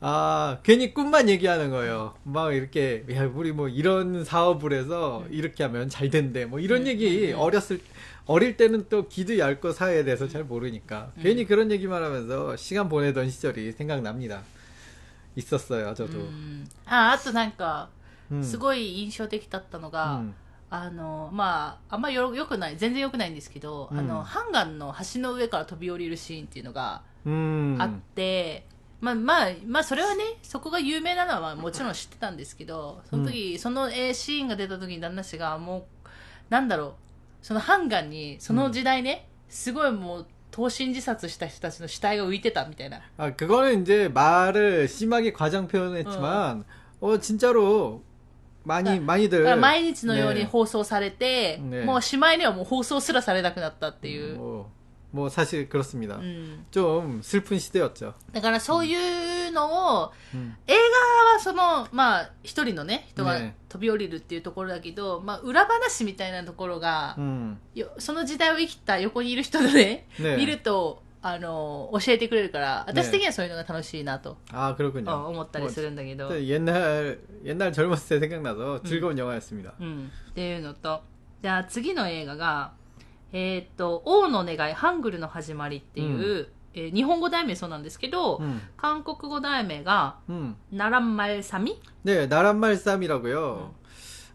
[0.00, 2.14] 아, 괜히 꿈만 얘기하는 거예요.
[2.22, 6.44] 막 이렇게, 야, 우리 뭐 이런 사업을 해서 이렇게 하면 잘 된대.
[6.44, 7.38] 뭐 이런 음, 얘기 음, 음.
[7.40, 7.80] 어렸을,
[8.26, 11.12] 어릴 때는 또 기도 얇고 사회에 대해서 잘 모르니까.
[11.16, 11.22] 음.
[11.22, 14.42] 괜히 그런 얘기만 하면서 시간 보내던 시절이 생각납니다.
[15.36, 16.18] 있었어요, 저도.
[16.18, 17.96] うんあ、あとなんか、 음.
[18.42, 20.34] すごい印象的だったのが、 음.
[20.68, 27.76] あの、まあ、あんまよよくない、全然よくないんですけど、うんあの、ハンガンの橋の上から飛び降りるシーンっていうのが 음.
[27.80, 28.66] あって、
[29.00, 36.08] まあまあ、まあそれはね、そこが有名なのはもちろん知ってたんですけど、その時、そのえーシーンが出た時に旦那氏がもう、
[36.48, 36.92] なんだろう、
[37.42, 43.02] そのハンガンに、その時代ね、すごいもう、投身自殺した人たちの死体が浮いてたみたいな。
[43.18, 46.64] 아, 그거는 이제 말을 심하게 과장 표현했지만,
[47.00, 48.02] 어, 진짜로
[48.66, 49.38] 많이, だ 많이들.
[49.38, 54.36] だから毎日のようにね放送されて、ねもうしまいにはもう放送すらされなくなったっていう。
[54.36, 54.66] 뭐,
[55.14, 56.16] 뭐 사실 그렇습니다.
[56.16, 58.14] うん、 좀 슬픈 시대였죠.
[58.32, 60.56] だからそういうのを、 음.
[60.66, 67.56] 映画はその、まあ、一人のね、人がね飛び降りるっていうところだけど、まあ、裏話みたいなところが、 음.
[67.74, 70.36] よその時代を生きた横にいる人でね、 네.
[70.36, 75.10] 見ると、 あの、教えてくれるから、私的にはそういうのが楽しいなと、 아, 그렇군요.
[75.28, 79.74] 思ったりするんだけど、 저 옛날, 옛날 젊었을 때 생각나서 즐거운 영화였습니다.
[79.80, 80.10] うん。
[80.30, 81.02] っていうのと、
[81.42, 82.72] じゃあ次の映画が、
[83.32, 88.60] えーっと、王の願い、ハングルの始まりっていう、えー日本語題名そうなんですけど、 음.
[88.76, 90.54] 韓国語題名が、 음.
[90.70, 93.74] ナランマルサミ 네, 나란말쌈이라고요.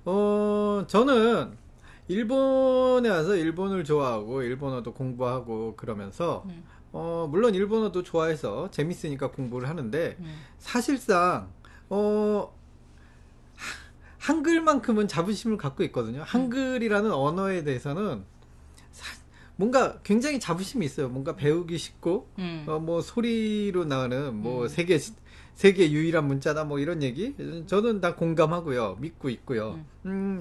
[0.06, 1.56] 어, 저는
[2.08, 6.64] 일본에 와서 일본을 좋아하고 일본어도 공부하고 그러면서 음.
[6.99, 10.35] 어, 물론 일본어도 좋아해서 재밌으니까 공부를 하는데 음.
[10.59, 11.51] 사실상
[11.91, 12.57] 어
[14.17, 16.21] 한글만큼은 자부심을 갖고 있거든요.
[16.21, 16.25] 음.
[16.25, 18.25] 한글이라는 언어에 대해서는
[18.93, 19.15] 사,
[19.57, 21.11] 뭔가 굉장히 자부심이 있어요.
[21.11, 22.65] 뭔가 배우기 쉽고 음.
[22.67, 24.69] 어, 뭐 소리로 나오는 뭐 음.
[24.69, 24.99] 세계
[25.55, 27.35] 세계 유일한 문자다 뭐 이런 얘기
[27.67, 28.97] 저는 다 공감하고요.
[29.01, 29.81] 믿고 있고요.
[30.07, 30.41] 음.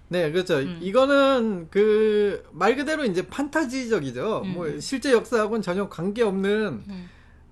[0.11, 0.59] 네, 그렇죠.
[0.59, 0.79] 음.
[0.81, 4.41] 이거는 그 말 그대로 이제 판타지적이죠.
[4.45, 4.53] 음.
[4.53, 7.09] 뭐 실제 역사하고는 전혀 관계없는 음.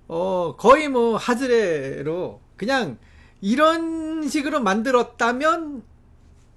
[0.08, 2.98] 어 거의 뭐 하즈레로 그냥
[3.40, 5.82] 이런 식으로 만들었다면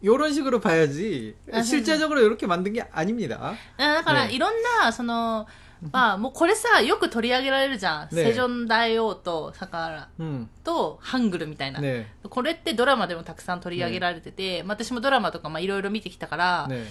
[0.03, 1.63] 요런 식으로 봐야지 아, 네.
[1.63, 3.55] 실제적으로 이렇게 만든 게 아닙니다.
[3.77, 4.33] 아, 그러니까 네.
[4.33, 5.45] 이런 나, その
[5.92, 8.14] まあ、もうこれさ、よく取り上げられるじゃん。
[8.14, 11.78] ねセジョン大王と、サカラ 음, と、ハングルみたいな。
[11.78, 16.84] 네, これってドラマでもたくさん取り上げられてて、まあ私もドラマとかまあいろいろ見てきたから、 네,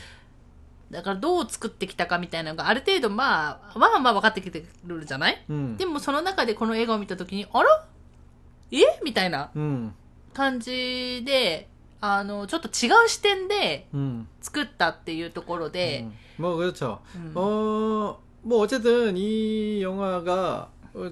[0.89, 7.85] だからどう作ってきたかみたいなのがある程度まあ、まあまあ分かってきてるじゃない 음, でもその中でこの映画を見たときに、あら
[8.71, 9.91] えみたいな 음,
[10.33, 11.67] 感じで、
[11.99, 16.13] あの、ちょっと違う視点で 음, 作ったっていうところで、 음.
[16.39, 16.99] 뭐 그렇죠.
[17.15, 21.10] うん、 어, 뭐 어쨌든 이 영화가 어,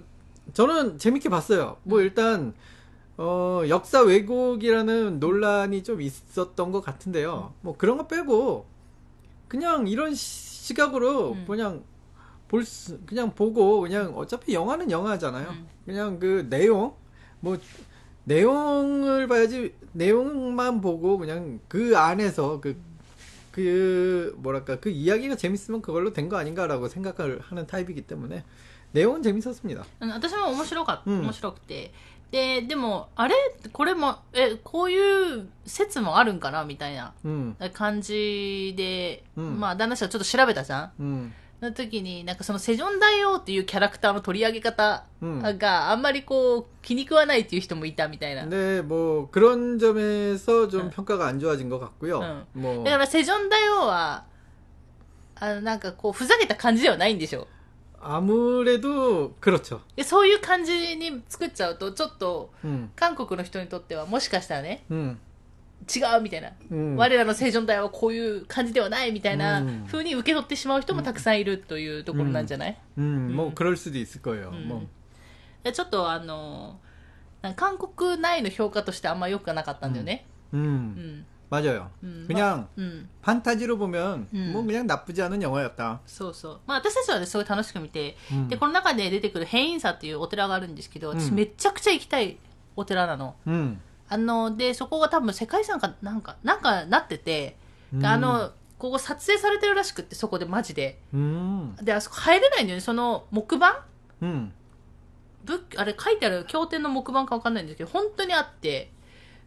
[0.53, 1.77] 저는 재밌게 봤어요.
[1.85, 2.55] 뭐 일단
[3.17, 7.53] 어, 역사 왜곡이라는 논란이 좀 있었던 것 같은데요.
[7.61, 8.67] 뭐 그런 거 빼고
[9.49, 11.45] 그냥 이런 시- 시각으로 음.
[11.47, 11.83] 그냥
[12.49, 15.51] 볼 수, 그냥 보고 그냥 어차피 영화는 영화잖아요.
[15.51, 15.69] 음.
[15.85, 16.95] 그냥 그 내용
[17.41, 17.57] 뭐
[18.25, 22.77] 내용을 봐야지 내용만 보고 그냥 그 안에서 그
[23.52, 28.44] 그 뭐랄까 그 이야기가 재밌으면 그걸로 된 거 아닌가라고 생각을 하는 타입이기 때문에
[28.92, 29.86] 내용은 재밌었습니다.
[30.02, 31.92] うん私も面白かった、うん面白くて。
[32.32, 33.36] で、でも、あれ
[33.72, 45.58] これも、え、こういう説もあるんかなみたいな 음, 感じで、うんまあ、旦那氏はちょっと調べたじゃん 음, の時に、なんかそのセジョン大王っていうキャラクターの取り上げ方 음.
[45.58, 48.46] があんまりこう気に食わないっていう人もいたみたいな。
[48.46, 50.90] 네, 뭐 그런 점에서 좀 응.
[50.92, 52.20] 평가가 안 좋아진 것 같고요.
[52.22, 52.46] 응.
[52.62, 54.26] 뭐 だからセジョン大王は、
[55.36, 57.48] あのなんかこうふざけた感じではないんでしょ
[58.02, 59.80] 아무래도 그렇죠.
[59.96, 65.18] でそういう感じに作っちゃうと、ちょっと 음, 韓国の人にとってはもしかしたらね、 음,
[65.88, 66.50] 違うみたいな。
[66.72, 66.96] 음.
[66.96, 73.54] 我らのセジョン大王はこういう感じではないみたいなうん風に受け取ってしまう人もたくさんいるというところなんじゃない、 음, 뭐 음.
[73.54, 74.50] 그럴 수도 있을 거예요.
[74.52, 74.68] 음.
[74.68, 74.82] 뭐.
[75.64, 76.80] でちょっとあの、
[77.44, 80.26] なんか韓国内の評価としてあんま良くなかったんだよね。
[80.54, 81.26] 음, うん。
[81.52, 81.90] 맞아요.
[82.02, 82.26] うん。
[82.28, 83.08] 그냥 うん。
[83.22, 84.52] 판타지로 보면 음.
[84.54, 86.00] 뭐 그냥 나쁘지 않은 영화였다.
[86.08, 86.60] そうそう。
[86.66, 88.48] まあ私たちはね、すごい楽しく見て、 음.
[88.48, 92.38] で、この中で出てくる変異サっていうお寺があるんですけど、私うんめちゃくちゃ行きたい
[92.76, 93.36] お寺なの。
[93.46, 93.78] 음.
[94.10, 97.58] あの、で、そこが多分世界遺産かなんか、なんかなってて、
[97.94, 98.06] 음.
[98.06, 101.00] あの、ここ撮影されてるらしくって、そこでマジで。
[101.14, 101.76] 음.
[101.84, 102.82] で、あそこ入れないんだよね。
[102.82, 103.84] その木板
[104.22, 104.52] 음.
[105.46, 108.92] 仏あれ書いてある経典の木板かわかんないんですけど、本当にあって、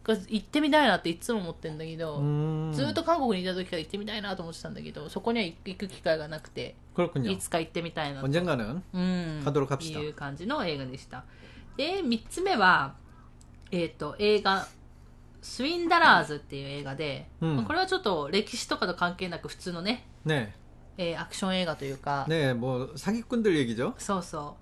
[0.07, 2.73] 行ってみたいなっていつも思ってんだけど、 음.
[2.73, 7.31] ずっと韓国にいた時から行ってみたいなと思ってたんだけど、そこには行く機会がなくて、 그렇군요.
[7.31, 9.43] いつか行ってみたいなと 언젠가는 うん。
[9.45, 10.01] 가도록 합시다.
[10.01, 11.25] いう感じの映画でした。
[11.77, 12.95] で、三つ目は、
[13.73, 14.67] えっ、と、映画、
[15.43, 20.49] スウィンダラーズっていう映画で、うんまあこれはちょっと歴史とかと関係なく普通のね、 네.
[20.97, 23.95] えーアクション映画というか、 네, 뭐 사기꾼들 얘기죠.
[23.99, 24.62] そうそう。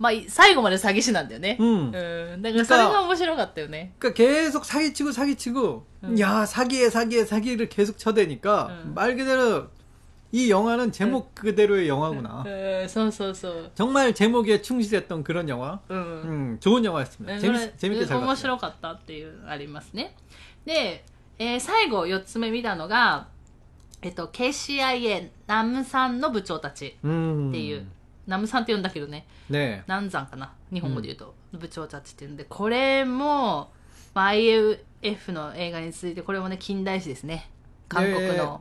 [0.00, 1.90] まあ、最後まで詐欺師なんだよね、 음.
[1.90, 6.20] うん、だからそれが面白かったよね 그러니까 계속 사기치고 사기치고 음.
[6.20, 8.92] 야 사기에 사기에 사기를 계속 쳐대니까 음.
[8.94, 9.68] 말 그대로
[10.32, 12.44] 이 영화는 제목 그대로의 영화구나.
[12.44, 15.80] うんそうそうそう、 정말 제목에 충실했던 그런 영화.
[15.88, 17.34] うん 음, 좋은 영화였습니다.
[17.34, 18.34] ね 재밌, それ 재밌게 잘 面 봤어요.
[18.36, 20.14] 白かったっていうありますね。
[20.66, 21.04] で、
[21.38, 23.28] えー最後4つ目見たのが、
[24.02, 27.48] えっと、KCIA 南山の部長たちうん。
[27.50, 27.86] っていう、
[28.26, 29.82] 南山って言うんだけどね、 네.
[29.86, 33.70] 南山かな日本語で言うと、部長たちっていうんで、これも、
[34.14, 34.80] まあ、IF
[35.32, 37.50] の映画に続いて、これもね、近代史ですね。
[37.88, 38.60] 韓国の。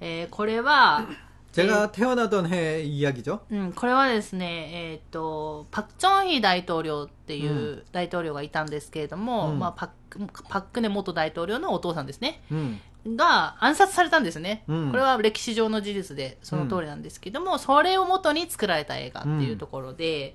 [0.00, 1.06] えーこれは、
[1.52, 3.40] 제가 태어나던 해 이야기죠.
[3.50, 12.40] うん、これはですね、えっ、と、パク・チョンヒ大統領っていう大統領がいたんですけれども、うんまあ、パク、パククネ元大統領のお父さんですね。
[12.52, 12.78] 음.
[13.06, 20.34] が暗殺されたんですね、うんこれは歴史上の事実でその通りなんですけども、それを元に作られた映画っていうところで、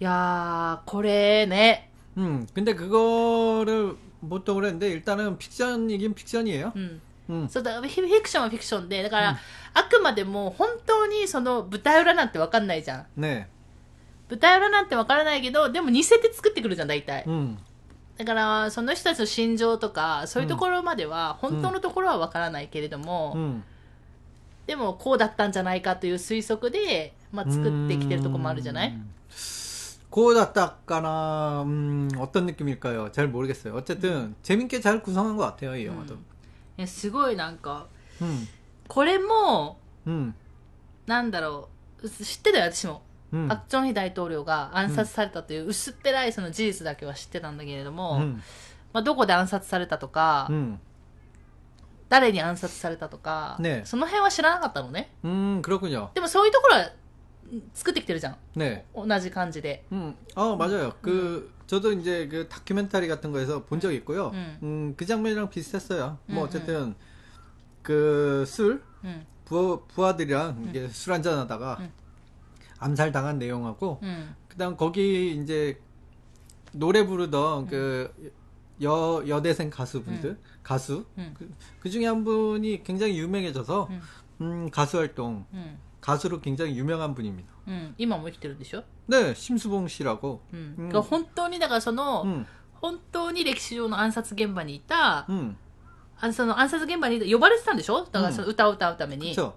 [0.00, 2.46] いやー、これね、 음.
[2.54, 3.96] 근데 그거를
[4.28, 6.72] 보통 그랬는데 일단은 픽션이긴 픽션이에요.
[6.74, 7.00] うん。
[7.30, 7.48] 음.
[7.48, 9.38] そうだフィフィクションはフィクションで、だから、
[9.74, 13.06] あくまでも本当にその舞台裏なんてわかんないじゃん。
[13.18, 13.46] 네.
[14.28, 17.24] 舞台裏なんてわからないけど、でも似せて作ってくるじゃん、大体。
[17.26, 17.58] 음.
[18.18, 23.62] だから、その人たちの心情とか、そういうところまでは、本当のところはわからないけれども、 음.
[24.66, 29.10] でもこうだったんじゃないかという推測で、まあ、作ってきてるところもあるじゃない 음.
[30.10, 33.10] 고das다까나 음, 어떤 느낌일까요?
[33.12, 33.74] 잘 모르겠어요.
[33.74, 36.14] 어쨌든 재밌게 잘 구성한 것 같아요 이 영화도.
[36.78, 37.86] いやすごいなんか、
[38.20, 38.46] 음.
[38.88, 40.34] これも、 음.
[41.06, 41.68] なんだろ
[42.02, 43.02] う、知ってたよ、私も。
[43.32, 43.48] 음.
[43.48, 48.42] パク・チョンヒ大統領が暗殺されたという薄っぺらいその事実だけは知ってたんだけれども、 음.
[48.92, 50.78] まあ、どこで暗殺されたとか、 음.
[52.10, 55.10] 誰に暗殺されたとか、ねその辺は知らなかったのね。
[55.24, 56.10] 음, 그렇군요.
[56.12, 56.90] でもそういうところはん
[57.72, 58.36] 作ってきてるじゃん。
[58.54, 58.84] 네.
[58.94, 59.84] 同じ感じで。
[59.92, 60.92] 음, 어 맞아요.
[61.00, 64.28] 그 저도 이제 그 다큐멘터리 같은 거에서 본 적 있고요.
[64.34, 64.58] 음.
[64.62, 66.18] 음, 그 장면이랑 비슷했어요.
[66.26, 66.94] 뭐 음, 어쨌든
[67.82, 69.26] 그 술, うん。
[69.46, 71.90] 부하, 부하들이랑 이게 술 한잔 하다가 음.
[72.78, 74.34] 암살 당한 내용하고 うん。
[74.48, 75.80] 그다음 거기 이제
[76.72, 78.32] 노래 부르던 그
[78.82, 81.34] 여, 여대생 가수분들 가수 음.
[81.38, 84.00] 그, 그 중에 한 분이 굉장히 유명해져서 음.
[84.40, 85.78] 음, 가수 활동 うん。
[86.00, 87.48] 가수로 굉장히 유명한 분입니다.
[87.68, 87.94] うん。
[87.96, 90.40] 今も生きてるでしょ 네, 심수봉 씨라고.
[90.52, 90.74] うん。
[90.78, 92.44] うんだから本当に、だからその、 음,
[92.80, 95.54] 本当に歴史上の暗殺現場にいた、 음,
[96.18, 99.32] あその暗殺現場に呼ばれてたんでしょだからその歌を歌うために。
[99.32, 99.54] 그렇죠.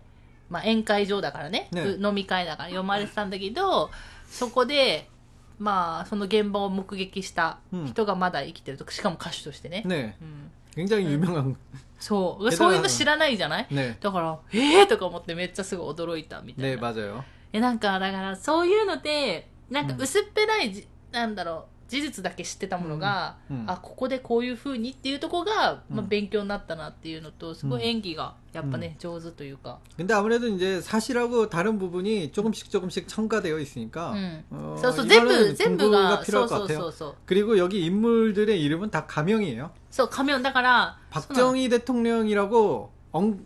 [0.50, 3.90] まあ、宴会場だからねねう飲み会だから読まれてたんだけど
[4.30, 5.10] そこで
[5.58, 11.56] まあその現場を目撃した人がまだ生きてるとしかも歌手としてね、 네, うん、 굉장히 유명한.
[12.00, 17.24] そうけどそういうの知らないじゃない 네, だからええー、とか思ってめっちゃすごい驚いたみたい 네 な、 맞아요.
[17.54, 35.32] えなんかだからそういうのでなんかうん薄っぺらいじ、なんだろう う、事実だけ知ってたものが、うんうんあここでこういう風にっていうところが、まあ、うん勉強になったなっていうのとすごい演技がやっぱね、上手というか、 근데 아무래도 이제 사실하고 다른 부분이 조금씩 조금씩 첨가되어 있으니까 うん、 어, そうそう全部
[35.34, 36.88] 이거는 全部 공부가 がそ 필요할 う 것 そうそ 같아요.
[36.88, 39.70] うそう 그리고 여기 인물들의 이름은 다 가명이에요.
[39.92, 43.46] そう仮面だから 박정희 대통령이라고 언-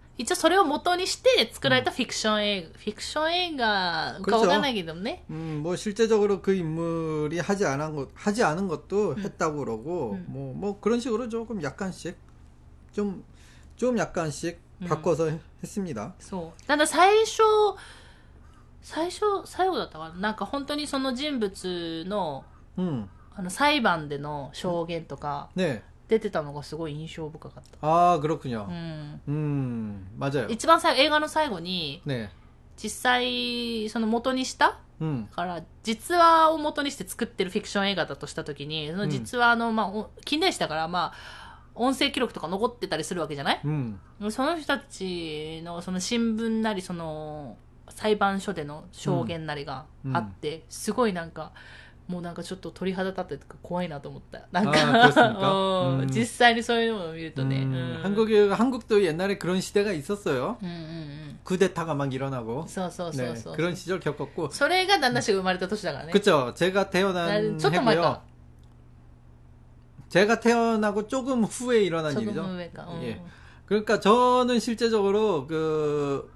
[0.20, 10.24] 一応それを元にして作られたフィクション映画、フィクション映画かわかんないけどね 음, 뭐 실제적으로 그 인물이 하지 않은 것 하지 않은 것도 했다고 그러고 음.
[10.28, 12.16] 뭐 뭐 그런 식으로 조금 약간씩
[12.92, 13.22] 좀
[13.76, 14.86] 좀 약간씩 음.
[14.88, 16.14] 바꿔서 해- 했습니다.
[16.18, 16.66] そう。
[16.66, 17.42] ただ最初、
[18.82, 22.44] 最初、最後だったかななんか本当にその人物の、
[22.78, 27.78] 음, あの裁判での証言とか 네, 出てたのがすごい印象深かった。
[27.80, 28.66] 아 그렇군요.
[28.68, 29.20] うん。
[29.28, 30.48] 음, 맞아요.
[30.48, 32.28] 一番最後、映画の最後に、 네,
[32.76, 43.98] 実際、その元にした、 음, だから、実話を元にして作ってるフィクション映画だとしたときに、その実話の、まあお、近代史だから、まあ、音声記録とか残ってたりするわけじゃない 음,
[44.30, 47.58] その人たちのその新聞なりその
[47.90, 49.84] 裁判所での証言なりが
[50.14, 51.52] あって、すごいなんか
[52.10, 55.88] もうなんかちょっと鳥肌立ってとか怖いなと思ったなんか 아, 그렇습니까?
[55.90, 60.56] うんうん実際にそういうのを見るとね、 음, うん 한국이 한국도 옛날에 그런 시대가 있었어요.
[60.62, 66.52] うんうんうん、 쿠데타가 막 일어나고 そうそうそうそう、 네, 그런 시절 겪었고 それが旦那氏が生まれた年だからね 그쵸.
[66.54, 68.22] 제가 な 태어난 ちょっと前か 해고요.
[70.08, 72.42] 제가 태어나고 조금 후에 일어난 ちょっと 일이죠.
[72.42, 73.20] 上か、うん 예.
[73.66, 76.30] 그러니까 저는 실제적으로 그,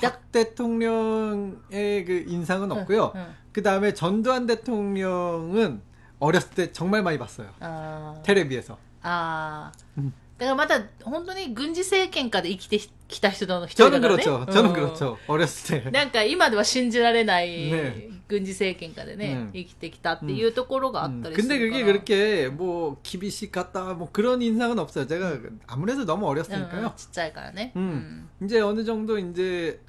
[0.00, 3.12] 박 대통령의 그 인상은 없고요.
[3.14, 5.80] うんうん 그 다음에 전두환 대통령은
[6.18, 7.48] 어렸을 때 정말 많이 봤어요.
[7.60, 8.76] あー 테레비에서.
[9.02, 14.38] あー だからまた本当に軍事政権下で生きてきた人の一人 저는 だからね 그렇죠.
[14.38, 15.18] うん 저는 그렇죠.
[15.28, 15.90] 어렸을 때.
[15.90, 25.06] なんか今では信じられないね軍事政権下でねうん生きてきたっていうところがあっ 음, たりする 근데 から 그게 그렇게 뭐 기비시 같다 뭐 그런 인상은 없어요.
[25.06, 26.92] 제가 아무래도 너무 うんうん 어렸으니까요.
[26.96, 28.28] ちっちゃいからね 음.
[28.42, 29.80] 이제 어느 정도 이제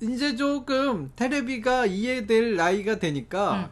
[0.00, 3.70] 이제 조금 테레비가 이해될 나이가 되니까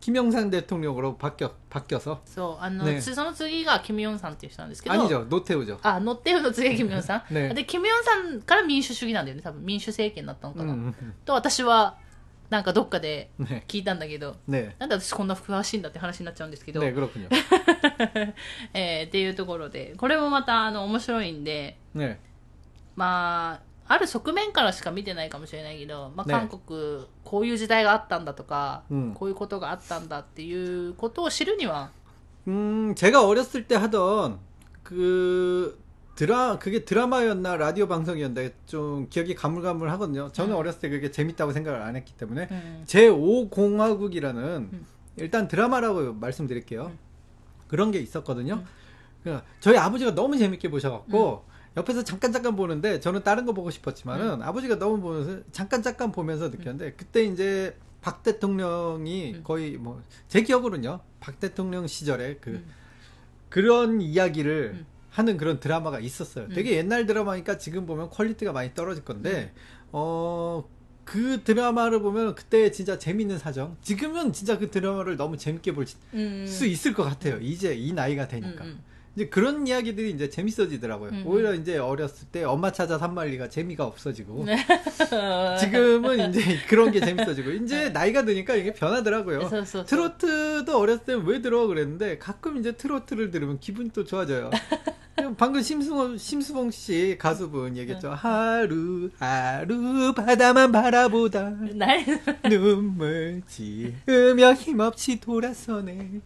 [0.00, 5.78] 김영삼 대통령으로 바뀌어 바뀌어서 そうあの、ねつその次がキム・ヨンさんっていう人なんですけど 아니죠 노태우죠.
[5.82, 10.94] あノッテウの次がキム・ヨンさん、ねでキム・ヨンさんから民主主義なんだよね多分民主政権だったのかな、 음,
[11.24, 11.98] と私は
[12.48, 17.28] なんかどっかで 네, 聞いたんだけど 네, なんで私こんな詳しいんだって話になっちゃうんですけど、 네 그렇군요.
[18.72, 22.16] えーっていうところでこれもまたあの面白いんで 네,
[22.96, 31.90] まあ ある側面からしか見てないかもしれないけど、まあ、ね韓国、こういう時代があったんだとか、うんこういうことがあったんだっていうことを知るには
[32.46, 34.38] 음 제가 어렸을 때 하던
[34.84, 35.78] 그
[36.14, 40.30] 드라 그게 드라마였나 라디오 방송이었나 좀 기억이 가물가물하거든요.
[40.32, 40.58] 저는 음.
[40.58, 44.86] 어렸을 때 그게 재밌다고 생각을 안 했기 때문에 うん、 제 5공화국이라는 음.
[45.16, 46.86] 일단 드라마라고 말씀드릴게요.
[46.86, 46.98] 음.
[47.68, 48.54] 그런 게 있었거든요.
[48.54, 48.64] 음.
[49.22, 51.44] 그러니까 저희 아버지가 너무 재밌게 보셔갖고
[51.77, 54.41] 옆에서 잠깐 잠깐 보는데 저는 다른 거 보고 싶었지만은 음.
[54.41, 56.93] 아버지가 너무 보면서 잠깐 잠깐 보면서 느꼈는데 음.
[56.97, 59.41] 그때 이제 박 대통령이 음.
[59.43, 62.65] 거의 뭐 제 기억으로는요 박 대통령 시절에 그 음.
[63.49, 66.49] 그런 이야기를 하는 그런 드라마가 있었어요.
[66.49, 69.53] 되게 옛날 드라마니까 지금 보면 퀄리티가 많이 떨어질 건데
[69.91, 70.63] 어.
[71.05, 73.77] 그 드라마를 보면 그때 진짜 재밌는 사정.
[73.83, 76.47] 지금은 진짜 그 드라마를 너무 재밌게 볼수 음.
[76.47, 77.37] 있을 것 같아요.
[77.41, 78.63] 이제 이 나이가 되니까.
[78.63, 78.79] 음.
[79.15, 81.09] 이제 그런 이야기들이 이제 재밌어지더라고요.
[81.11, 81.23] 음.
[81.25, 84.45] 오히려 이제 어렸을 때 엄마 찾아 산말리가 재미가 없어지고
[85.59, 89.49] 지금은 이제 그런 게 재밌어지고 이제 나이가 드니까 이게 변하더라고요.
[89.85, 94.51] 트로트도 어렸을 때 왜 들어 그랬는데 가끔 이제 트로트를 들으면 기분이 또 좋아져요.
[95.37, 98.09] 방금 심수봉, 심수봉 씨 가수분 얘기했죠.
[98.09, 101.51] 하루 하루 바다만 바라보다
[102.49, 106.19] 눈물 지으며 힘없이 돌아서네.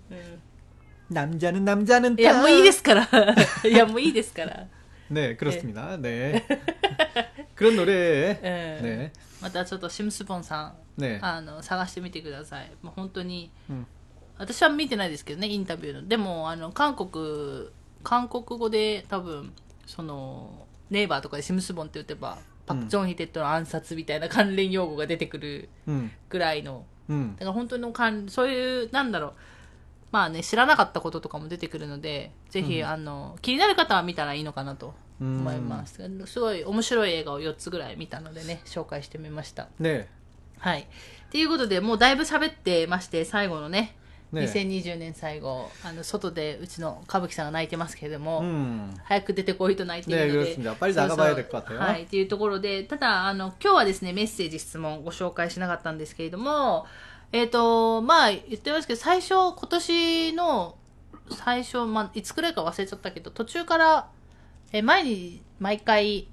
[1.10, 3.08] 남なんじゃ는いや、もういいですから。
[3.68, 4.68] いや、もういいですから。
[5.12, 5.98] 네, 그렇습니 다.
[5.98, 6.46] 네.
[7.58, 7.92] 그런 노 래.
[7.94, 12.72] 에え.またちょっとシムスボンさん、ね.あの、探してみてください。
[12.84, 13.88] もう本当に、うん。
[14.38, 16.08] 私は見てないですけどね、インタビューの。
[16.08, 17.70] でも、あの、韓国、
[18.04, 19.52] 韓国語で多分、
[19.88, 22.38] その、ネイバーとかでシムスボンって言ってば、
[22.68, 25.70] パク・ジョンヒテッドの暗殺みたいな関連用語が出てくる.
[26.30, 27.34] ぐらいの、 음.
[27.34, 29.34] だから本当の関、そういう、なんだろう、
[30.11, 36.01] まあね、知らなかったこととかも出てくるので、ぜひ、あの、気になる方は見たらいいのかなと思います。
[36.27, 39.69] すごい面白い映画を4つぐらい見たのでね、紹介してみました。
[39.81, 40.07] 네.
[40.61, 40.83] はい。
[40.83, 40.87] っ
[41.31, 43.97] ていうことで、もうだいぶ喋ってまして、最後のね、
[44.33, 48.95] ね2020年最後、あの、外でうちの歌舞伎さんが泣いてますけれども、 음.
[49.05, 50.55] 早く出てこいと泣いているので。
[50.55, 50.77] 네, 그렇습니다.
[50.79, 51.79] 빨리 나가봐야 될것 같아요.
[51.81, 56.87] はい、っていうところで、ただ、あの、今日はですね、メッセージ、質問ご紹介しなかったんですけれども、
[57.32, 60.76] えっ、ー、と、まあ、言ってますけど、最初、今年の
[61.32, 64.10] 最初、まあ、いつくらいか忘れちゃったけど、途中から、
[64.72, 66.28] え前に毎回、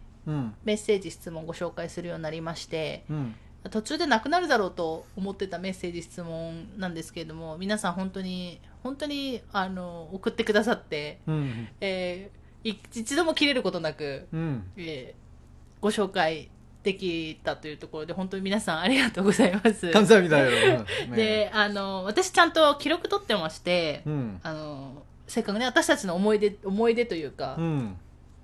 [0.65, 3.35] メッセージ、質問をご紹介するようになりまして、うん、
[3.71, 16.51] 途中でなくなるだろうと思ってたメッセージ、質問なんですけれども、皆さん本当に、本当に、あの、送ってくださって、うん、えー、一度も切れることなく、うん、えー、ご紹介
[16.87, 19.91] できたというところで、本当に皆さんありがとうございます。
[19.91, 20.79] 感謝みたい
[21.11, 21.17] な。
[21.17, 27.97] で、あの、私ちゃんと記録取ってまして、うん、あの、せっかくね、私たちの思い出、思い出というか、うん、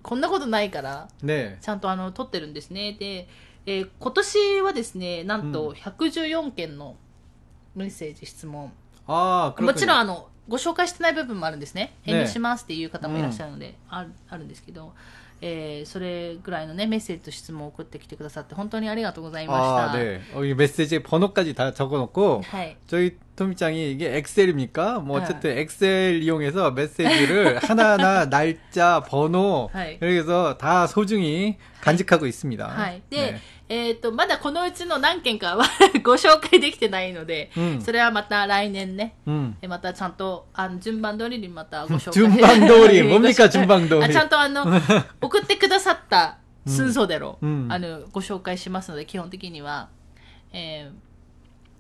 [0.02, 2.96] こんなことないから、ね、ちゃんとあの、取ってるんですね。
[2.98, 3.28] で、
[3.64, 6.96] えー、今年はですね、なんと114件の
[7.76, 8.72] メッセージ、質問。
[9.06, 11.94] あもちろんあのご紹介してない部分もあるんですね。
[12.02, 14.92] 返事しますっていう方もいらっしゃるので、ねう、あるんですけど、
[15.41, 19.91] えーそれぐらいのね、メッセージと質問を送ってきてくださって、本当にありがとうございました。
[19.91, 20.19] 아, 네.
[20.33, 22.75] 어, 이 메시지 번호까지 다 적어놓고 はい。
[22.87, 24.99] 저희 토미짱이 이게 엑셀입니까?
[25.01, 25.25] 뭐 네.
[25.25, 29.99] 어쨌든 엑셀 이용해서 메시지를 하나하나 날짜, 번호 네.
[30.01, 32.67] 이렇게 해서 다 소중히 간직하고 있습니다.
[32.67, 33.03] はい。
[33.11, 33.39] で、 네.
[33.72, 35.64] えっ、ー、と、まだこのうちの何件かは
[36.04, 42.12] ご紹介できてないので、うん、それはまた来年ね、うん、またちゃんと、あの、順番通りにまたご紹介。
[42.12, 44.12] 順番通り、もみか順番通り。
[44.12, 44.66] ちゃんとあの、
[45.22, 49.88] 送ってくださった寸そでろ、うん、あの、ご紹介しますので、基本的には、
[50.52, 50.94] えー、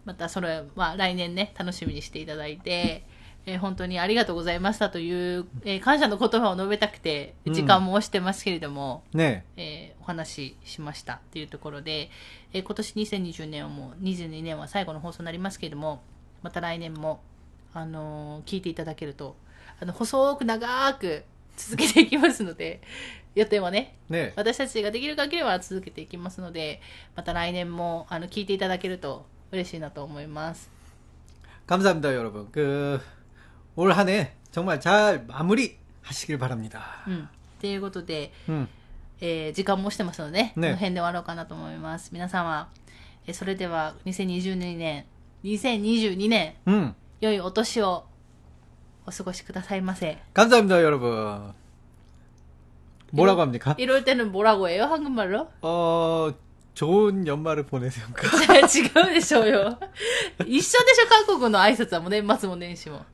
[0.06, 3.04] またそれは来年ね、楽しみにしていただいて、
[3.45, 9.43] えー本当にありがとうございましたという、えー感謝の言葉を述べたくて、うん時間も押してますけれども、 네.
[9.55, 12.09] えーお話ししましたっていうところで、
[12.53, 16.01] えー今年2020年はもう22年は最後の放送になりますけれども
[16.43, 17.21] また来年も、
[17.73, 19.35] あのー聞いていただけると
[19.79, 21.23] あの細く長く
[21.55, 22.81] 続けていきますので、
[23.33, 24.33] 予定はね、 네.
[24.35, 26.81] 私たちができる限りは続けていきますので、
[27.15, 30.69] また来年もあの聞いていただけると嬉しいなと思います。
[31.67, 32.47] 감사합니다, 여러분.
[33.75, 37.03] 그, 올 한 해 정말 잘 마무리 하시길 바랍니다.
[37.07, 37.29] うん。
[37.61, 38.67] ということで、 음.
[39.19, 42.09] えー時間もしてますのでね、ねこの辺で終わろうかなと思います。
[42.13, 42.69] 皆様、
[43.25, 45.05] えーそれでは2022年、
[45.43, 46.93] 2022年、 음.
[47.19, 48.05] 良いお年を
[49.05, 50.17] お過ごしくださいませ。
[50.33, 51.53] 감사합니다, 여러분.
[53.11, 53.75] 뭐라고 합니까?
[53.77, 54.83] 이럴 때는 뭐라고 해요?
[54.83, 55.49] 한국말로?
[55.61, 56.33] 어,
[56.73, 58.05] 좋은 연말을 보내세요.
[58.07, 59.79] 違うでしょうよ。
[60.45, 63.05] 一緒でしょ、韓国の挨拶はもう年末も年始も。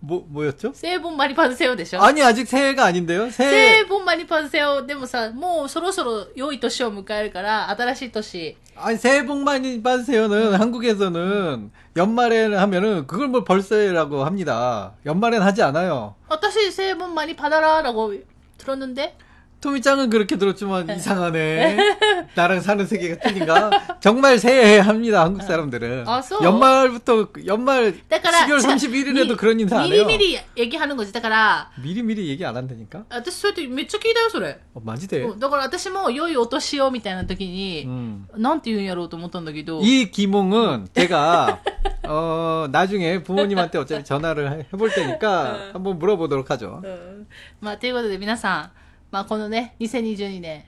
[0.00, 0.72] 뭐, 뭐였죠?
[0.74, 3.30] 聖本マニパズセオでしょ 아니, 아직 새해가 아닌데요?
[3.30, 8.56] 聖 새해, 本マニパズセオ、でもさ、もうそろそろ良い年を迎えるから、新しい年。
[8.78, 14.92] 아니, 새해 복 많이 받으세요는 한국에서는 연말에 하면은 그걸 뭐 벌써라고 합니다.
[15.06, 16.14] 연말엔 하지 않아요.
[16.28, 18.12] 私、聖本マニパダラ라고
[18.58, 19.16] 들었는데?
[19.60, 21.76] 토미짱은 그렇게 들었지만 이상하네.
[22.36, 23.98] 나랑 사는 세계가 틀린가?
[24.00, 26.06] 정말 새해 합니다, 한국 사람들은.
[26.06, 26.38] 아, 써?
[26.44, 30.06] 연말부터, 연말 だから、 12월 じゃ 31일에도 み 그런 인사 안 ミリ 해요.
[30.06, 31.10] ミリ얘기하는 거지.
[31.10, 33.06] だから、 미리미리 얘기 안 한다니까?
[33.08, 34.60] 私そうやってめっちゃ聞いたよ、それ。
[34.74, 35.22] 어, 마지대.
[35.22, 38.26] うんだから私も良いお年をみたいな時に、 음.
[38.36, 41.60] なんて言うんやろうと思ったんだけど、 이 기몽은 제가
[42.06, 46.82] 어 나중에 부모님한테 어차피 전화를 해- 해볼 테니까 한번 물어보도록 하죠.
[46.84, 47.26] うん
[47.60, 48.70] まあ、ということで皆さん、
[49.10, 50.64] まあ、このね、2022年、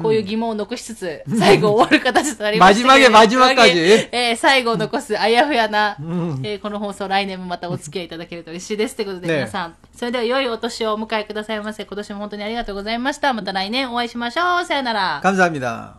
[0.00, 3.18] こういう疑問を残しつつ、最後終わる形となりましたけれども。
[3.18, 8.94] 마지막에 마지막까지 えー最後を残すあやふやな、うんえーこの放送来年もまたお付き合いいただけると嬉しいです。
[8.94, 11.84] ということでね皆さん、それでは良いお年をお迎えくださいませ。
[11.84, 13.32] 今年も本当にありがとうございました。
[13.32, 14.64] また来年お会いしましょう。
[14.64, 15.20] さよなら。
[15.24, 15.96] 감사합니다.